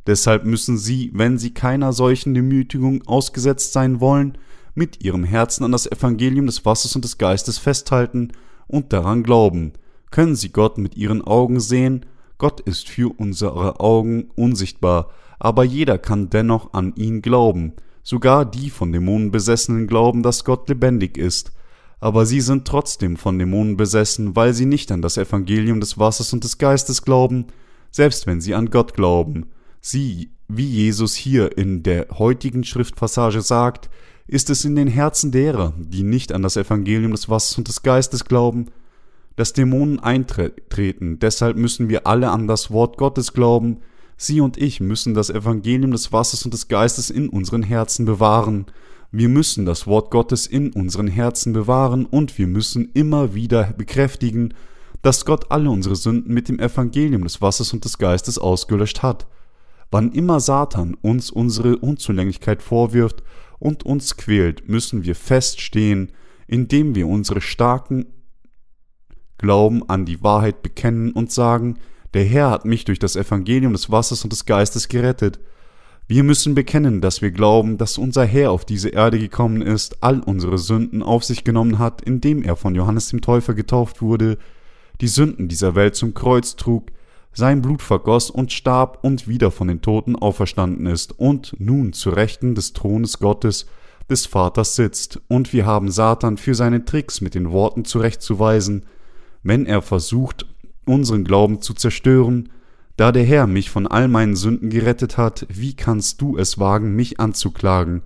Deshalb 0.06 0.46
müssen 0.46 0.78
sie, 0.78 1.10
wenn 1.14 1.38
sie 1.40 1.54
keiner 1.54 1.94
solchen 1.94 2.34
Demütigung 2.34 3.08
ausgesetzt 3.08 3.74
sein 3.74 4.00
wollen, 4.00 4.38
mit 4.76 5.04
ihrem 5.04 5.24
Herzen 5.24 5.64
an 5.64 5.72
das 5.72 5.92
Evangelium 5.92 6.46
des 6.46 6.66
Wassers 6.66 6.96
und 6.96 7.04
des 7.04 7.18
Geistes 7.18 7.58
festhalten 7.58 8.32
und 8.68 8.94
daran 8.94 9.24
glauben. 9.24 9.74
Können 10.12 10.36
sie 10.36 10.50
Gott 10.50 10.78
mit 10.78 10.96
ihren 10.96 11.24
Augen 11.24 11.60
sehen? 11.60 12.06
Gott 12.40 12.62
ist 12.62 12.90
für 12.90 13.14
unsere 13.20 13.80
Augen 13.80 14.32
unsichtbar, 14.36 15.12
aber 15.38 15.64
jeder 15.64 15.98
kann 15.98 16.30
dennoch 16.30 16.74
an 16.74 16.96
ihn 16.96 17.22
glauben. 17.22 17.74
Sogar 18.02 18.46
die 18.46 18.70
von 18.70 18.92
Dämonen 18.92 19.30
besessenen 19.30 19.88
glauben, 19.88 20.24
dass 20.24 20.46
Gott 20.46 20.68
lebendig 20.70 21.18
ist. 21.18 21.52
Aber 22.00 22.26
sie 22.26 22.40
sind 22.40 22.66
trotzdem 22.66 23.18
von 23.18 23.38
Dämonen 23.38 23.76
besessen, 23.76 24.38
weil 24.38 24.54
sie 24.54 24.66
nicht 24.66 24.92
an 24.92 25.02
das 25.02 25.18
Evangelium 25.18 25.82
des 25.82 26.00
Wassers 26.00 26.32
und 26.32 26.46
des 26.46 26.58
Geistes 26.58 27.04
glauben, 27.04 27.48
selbst 27.92 28.26
wenn 28.26 28.40
sie 28.40 28.56
an 28.56 28.70
Gott 28.70 28.94
glauben. 28.94 29.48
Sie, 29.82 30.32
wie 30.48 30.66
Jesus 30.66 31.16
hier 31.16 31.58
in 31.58 31.84
der 31.84 32.08
heutigen 32.18 32.64
Schriftpassage 32.64 33.42
sagt, 33.42 33.90
ist 34.28 34.50
es 34.50 34.64
in 34.64 34.76
den 34.76 34.88
Herzen 34.88 35.32
derer, 35.32 35.74
die 35.78 36.04
nicht 36.04 36.32
an 36.32 36.42
das 36.42 36.56
Evangelium 36.56 37.12
des 37.12 37.28
Wassers 37.28 37.58
und 37.58 37.68
des 37.68 37.84
Geistes 37.84 38.24
glauben, 38.24 38.68
dass 39.40 39.54
Dämonen 39.54 40.02
eintreten. 40.02 41.18
Deshalb 41.20 41.56
müssen 41.56 41.88
wir 41.88 42.06
alle 42.06 42.30
an 42.30 42.46
das 42.46 42.72
Wort 42.72 42.98
Gottes 42.98 43.32
glauben, 43.32 43.78
Sie 44.18 44.42
und 44.42 44.58
ich 44.58 44.82
müssen 44.82 45.14
das 45.14 45.30
Evangelium 45.30 45.92
des 45.92 46.12
Wassers 46.12 46.44
und 46.44 46.54
des 46.54 46.68
Geistes 46.68 47.10
in 47.10 47.30
unseren 47.30 47.64
Herzen 47.64 48.04
bewahren. 48.04 48.66
Wir 49.14 49.30
müssen 49.30 49.66
das 49.66 49.88
Wort 49.88 50.12
Gottes 50.12 50.46
in 50.46 50.74
unseren 50.74 51.08
Herzen 51.08 51.54
bewahren 51.54 52.06
und 52.06 52.38
wir 52.38 52.48
müssen 52.48 52.90
immer 52.94 53.34
wieder 53.34 53.74
bekräftigen, 53.78 54.54
dass 55.04 55.24
Gott 55.24 55.50
alle 55.52 55.70
unsere 55.70 55.96
Sünden 55.96 56.34
mit 56.34 56.50
dem 56.50 56.60
Evangelium 56.60 57.24
des 57.24 57.42
Wassers 57.42 57.72
und 57.72 57.86
des 57.86 57.98
Geistes 57.98 58.38
ausgelöscht 58.40 59.04
hat. 59.04 59.26
Wann 59.90 60.12
immer 60.12 60.42
Satan 60.42 60.98
uns 61.02 61.32
unsere 61.32 61.78
Unzulänglichkeit 61.78 62.62
vorwirft 62.62 63.24
und 63.58 63.86
uns 63.86 64.18
quält, 64.18 64.68
müssen 64.68 65.06
wir 65.06 65.16
feststehen, 65.16 66.12
indem 66.46 66.94
wir 66.94 67.08
unsere 67.08 67.40
starken 67.40 68.06
Glauben 69.40 69.90
an 69.90 70.06
die 70.06 70.22
Wahrheit 70.22 70.62
bekennen 70.62 71.12
und 71.12 71.32
sagen, 71.32 71.80
der 72.14 72.26
Herr 72.26 72.52
hat 72.52 72.66
mich 72.66 72.86
durch 72.86 73.00
das 73.00 73.16
Evangelium 73.16 73.74
des 73.74 73.90
Wassers 73.90 74.24
und 74.24 74.32
des 74.32 74.46
Geistes 74.46 74.88
gerettet. 74.88 75.40
Wir 76.08 76.24
müssen 76.24 76.56
bekennen, 76.56 77.02
dass 77.02 77.22
wir 77.22 77.32
glauben, 77.32 77.78
dass 77.78 77.98
unser 77.98 78.26
Herr 78.26 78.52
auf 78.52 78.66
diese 78.66 78.90
Erde 78.90 79.20
gekommen 79.20 79.62
ist, 79.62 80.04
all 80.04 80.20
unsere 80.20 80.58
Sünden 80.58 81.04
auf 81.04 81.24
sich 81.24 81.44
genommen 81.44 81.80
hat, 81.80 82.02
indem 82.02 82.44
er 82.44 82.56
von 82.56 82.76
Johannes 82.76 83.10
dem 83.10 83.22
Täufer 83.22 83.54
getauft 83.54 84.02
wurde, 84.02 84.38
die 85.02 85.08
Sünden 85.08 85.48
dieser 85.48 85.76
Welt 85.76 85.96
zum 85.96 86.14
Kreuz 86.14 86.56
trug, 86.56 86.88
sein 87.32 87.62
Blut 87.62 87.82
vergoss 87.82 88.30
und 88.30 88.52
starb 88.52 89.00
und 89.04 89.28
wieder 89.28 89.52
von 89.52 89.68
den 89.68 89.82
Toten 89.82 90.16
auferstanden 90.16 90.88
ist 90.88 91.18
und 91.18 91.56
nun 91.60 91.94
zu 91.94 92.10
Rechten 92.10 92.56
des 92.56 92.74
Thrones 92.74 93.20
Gottes 93.20 93.68
des 94.10 94.26
Vaters 94.26 94.76
sitzt, 94.76 95.22
und 95.28 95.54
wir 95.54 95.68
haben 95.68 95.92
Satan 95.92 96.38
für 96.38 96.56
seine 96.56 96.84
Tricks 96.84 97.22
mit 97.22 97.36
den 97.36 97.52
Worten 97.52 97.86
zurechtzuweisen, 97.86 98.84
wenn 99.44 99.66
er 99.66 99.82
versucht, 99.82 100.46
unseren 100.86 101.24
Glauben 101.24 101.62
zu 101.62 101.74
zerstören, 101.74 102.50
da 102.98 103.12
der 103.12 103.24
Herr 103.24 103.48
mich 103.48 103.70
von 103.70 103.88
all 103.88 104.08
meinen 104.08 104.36
Sünden 104.36 104.70
gerettet 104.70 105.18
hat, 105.18 105.46
wie 105.50 105.74
kannst 105.76 106.22
du 106.22 106.38
es 106.38 106.60
wagen, 106.60 106.96
mich 106.96 107.20
anzuklagen? 107.20 108.02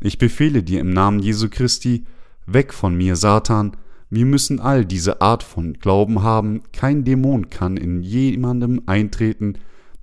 Ich 0.00 0.18
befehle 0.18 0.62
dir 0.62 0.80
im 0.80 0.90
Namen 0.90 1.20
Jesu 1.20 1.48
Christi, 1.48 2.04
weg 2.46 2.74
von 2.74 2.94
mir, 2.94 3.16
Satan, 3.16 3.76
wir 4.10 4.26
müssen 4.26 4.60
all 4.60 4.84
diese 4.84 5.20
Art 5.20 5.42
von 5.42 5.74
Glauben 5.74 6.22
haben, 6.22 6.62
kein 6.72 7.04
Dämon 7.04 7.50
kann 7.50 7.76
in 7.76 8.02
jemandem 8.02 8.82
eintreten, 8.86 9.54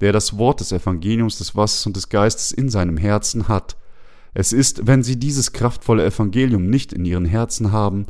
der 0.02 0.12
das 0.12 0.38
Wort 0.38 0.60
des 0.60 0.72
Evangeliums 0.72 1.38
des 1.38 1.56
Wassers 1.56 1.86
und 1.86 1.96
des 1.96 2.10
Geistes 2.10 2.52
in 2.52 2.70
seinem 2.70 2.98
Herzen 2.98 3.48
hat. 3.48 3.78
Es 4.34 4.54
ist, 4.54 4.88
wenn 4.88 5.04
sie 5.04 5.18
dieses 5.18 5.54
kraftvolle 5.54 6.04
Evangelium 6.04 6.66
nicht 6.66 6.94
in 6.94 7.06
ihren 7.06 7.26
Herzen 7.26 7.72
haben, 7.72 8.08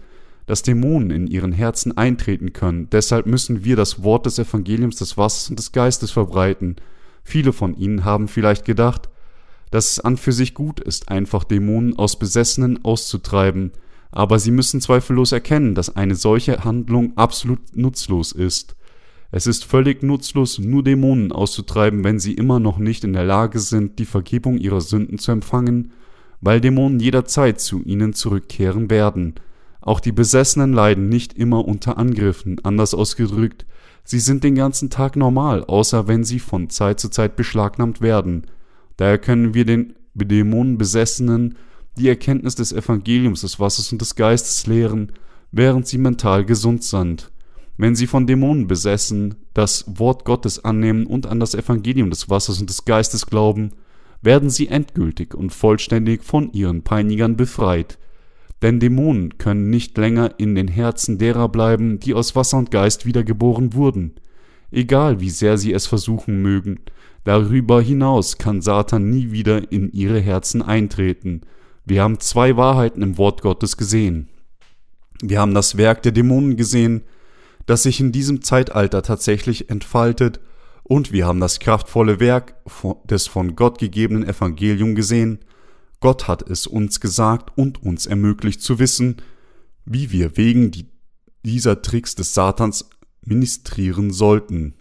dass 0.51 0.63
Dämonen 0.63 1.11
in 1.11 1.27
ihren 1.27 1.53
Herzen 1.53 1.95
eintreten 1.95 2.51
können. 2.51 2.89
Deshalb 2.91 3.25
müssen 3.25 3.63
wir 3.63 3.77
das 3.77 4.03
Wort 4.03 4.25
des 4.25 4.37
Evangeliums 4.37 4.97
des 4.97 5.15
Wassers 5.15 5.49
und 5.49 5.57
des 5.57 5.71
Geistes 5.71 6.11
verbreiten. 6.11 6.75
Viele 7.23 7.53
von 7.53 7.73
ihnen 7.77 8.03
haben 8.03 8.27
vielleicht 8.27 8.65
gedacht, 8.65 9.07
dass 9.69 9.91
es 9.91 10.01
an 10.01 10.17
für 10.17 10.33
sich 10.33 10.53
gut 10.53 10.81
ist, 10.81 11.07
einfach 11.07 11.45
Dämonen 11.45 11.97
aus 11.97 12.19
Besessenen 12.19 12.83
auszutreiben, 12.83 13.71
aber 14.11 14.39
sie 14.39 14.51
müssen 14.51 14.81
zweifellos 14.81 15.31
erkennen, 15.31 15.73
dass 15.73 15.95
eine 15.95 16.15
solche 16.15 16.65
Handlung 16.65 17.15
absolut 17.15 17.77
nutzlos 17.77 18.33
ist. 18.33 18.75
Es 19.31 19.47
ist 19.47 19.63
völlig 19.63 20.03
nutzlos, 20.03 20.59
nur 20.59 20.83
Dämonen 20.83 21.31
auszutreiben, 21.31 22.03
wenn 22.03 22.19
sie 22.19 22.33
immer 22.33 22.59
noch 22.59 22.77
nicht 22.77 23.05
in 23.05 23.13
der 23.13 23.23
Lage 23.23 23.59
sind, 23.59 23.99
die 23.99 24.05
Vergebung 24.05 24.57
ihrer 24.57 24.81
Sünden 24.81 25.17
zu 25.17 25.31
empfangen, 25.31 25.93
weil 26.41 26.59
Dämonen 26.59 26.99
jederzeit 26.99 27.61
zu 27.61 27.81
ihnen 27.83 28.11
zurückkehren 28.11 28.89
werden. 28.89 29.35
Auch 29.81 29.99
die 29.99 30.11
Besessenen 30.11 30.73
leiden 30.73 31.09
nicht 31.09 31.33
immer 31.33 31.65
unter 31.65 31.97
Angriffen, 31.97 32.59
anders 32.63 32.93
ausgedrückt, 32.93 33.65
sie 34.03 34.19
sind 34.19 34.43
den 34.43 34.55
ganzen 34.55 34.89
Tag 34.89 35.15
normal, 35.15 35.63
außer 35.63 36.07
wenn 36.07 36.23
sie 36.23 36.39
von 36.39 36.69
Zeit 36.69 36.99
zu 36.99 37.09
Zeit 37.09 37.35
beschlagnahmt 37.35 38.01
werden. 38.01 38.45
Daher 38.97 39.17
können 39.17 39.53
wir 39.53 39.65
den 39.65 39.95
Dämonenbesessenen 40.13 41.55
die 41.97 42.07
Erkenntnis 42.07 42.55
des 42.55 42.71
Evangeliums 42.71 43.41
des 43.41 43.59
Wassers 43.59 43.91
und 43.91 44.01
des 44.01 44.15
Geistes 44.15 44.65
lehren, 44.67 45.11
während 45.51 45.87
sie 45.87 45.97
mental 45.97 46.45
gesund 46.45 46.83
sind. 46.83 47.31
Wenn 47.77 47.95
sie 47.95 48.07
von 48.07 48.27
Dämonen 48.27 48.67
besessen, 48.67 49.35
das 49.53 49.85
Wort 49.87 50.23
Gottes 50.23 50.63
annehmen 50.63 51.05
und 51.05 51.25
an 51.25 51.39
das 51.39 51.55
Evangelium 51.55 52.09
des 52.09 52.29
Wassers 52.29 52.59
und 52.59 52.69
des 52.69 52.85
Geistes 52.85 53.25
glauben, 53.25 53.71
werden 54.21 54.49
sie 54.49 54.67
endgültig 54.67 55.33
und 55.33 55.51
vollständig 55.51 56.23
von 56.23 56.53
ihren 56.53 56.83
Peinigern 56.83 57.35
befreit. 57.35 57.97
Denn 58.61 58.79
Dämonen 58.79 59.37
können 59.37 59.69
nicht 59.69 59.97
länger 59.97 60.35
in 60.37 60.55
den 60.55 60.67
Herzen 60.67 61.17
derer 61.17 61.49
bleiben, 61.49 61.99
die 61.99 62.13
aus 62.13 62.35
Wasser 62.35 62.57
und 62.57 62.71
Geist 62.71 63.05
wiedergeboren 63.05 63.73
wurden. 63.73 64.15
Egal 64.71 65.19
wie 65.19 65.29
sehr 65.29 65.57
sie 65.57 65.73
es 65.73 65.87
versuchen 65.87 66.41
mögen, 66.41 66.79
darüber 67.23 67.81
hinaus 67.81 68.37
kann 68.37 68.61
Satan 68.61 69.09
nie 69.09 69.31
wieder 69.31 69.71
in 69.71 69.91
ihre 69.91 70.19
Herzen 70.19 70.61
eintreten, 70.61 71.41
wir 71.85 72.03
haben 72.03 72.19
zwei 72.19 72.55
Wahrheiten 72.57 73.01
im 73.01 73.17
Wort 73.17 73.41
Gottes 73.41 73.75
gesehen. 73.75 74.29
Wir 75.21 75.39
haben 75.39 75.53
das 75.53 75.77
Werk 75.77 76.03
der 76.03 76.11
Dämonen 76.11 76.55
gesehen, 76.55 77.03
das 77.65 77.83
sich 77.83 77.99
in 77.99 78.11
diesem 78.11 78.43
Zeitalter 78.43 79.01
tatsächlich 79.01 79.69
entfaltet, 79.69 80.39
und 80.83 81.11
wir 81.11 81.25
haben 81.25 81.39
das 81.39 81.59
kraftvolle 81.59 82.19
Werk 82.19 82.55
des 83.05 83.27
von 83.27 83.55
Gott 83.55 83.79
gegebenen 83.79 84.27
Evangelium 84.27 84.93
gesehen. 84.93 85.39
Gott 86.01 86.27
hat 86.27 86.49
es 86.49 86.67
uns 86.67 86.99
gesagt 86.99 87.57
und 87.57 87.81
uns 87.83 88.07
ermöglicht 88.07 88.61
zu 88.61 88.79
wissen, 88.79 89.17
wie 89.85 90.11
wir 90.11 90.35
wegen 90.35 90.71
dieser 91.45 91.81
Tricks 91.81 92.15
des 92.15 92.33
Satans 92.33 92.89
ministrieren 93.23 94.11
sollten. 94.11 94.73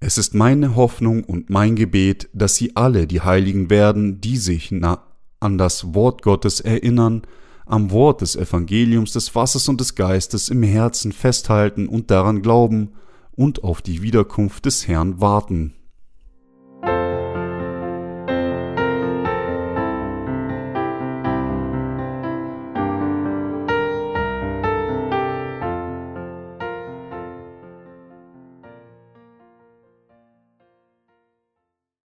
Es 0.00 0.18
ist 0.18 0.34
meine 0.34 0.74
Hoffnung 0.74 1.24
und 1.24 1.50
mein 1.50 1.76
Gebet, 1.76 2.28
dass 2.34 2.56
sie 2.56 2.76
alle 2.76 3.06
die 3.06 3.22
Heiligen 3.22 3.70
werden, 3.70 4.20
die 4.20 4.36
sich 4.36 4.74
an 5.40 5.56
das 5.56 5.94
Wort 5.94 6.22
Gottes 6.22 6.60
erinnern, 6.60 7.22
am 7.66 7.90
Wort 7.92 8.20
des 8.20 8.36
Evangeliums 8.36 9.12
des 9.12 9.34
Wassers 9.34 9.68
und 9.68 9.80
des 9.80 9.94
Geistes 9.94 10.48
im 10.48 10.62
Herzen 10.62 11.12
festhalten 11.12 11.88
und 11.88 12.10
daran 12.10 12.42
glauben 12.42 12.90
und 13.32 13.64
auf 13.64 13.82
die 13.82 14.02
Wiederkunft 14.02 14.66
des 14.66 14.86
Herrn 14.88 15.20
warten. 15.20 15.74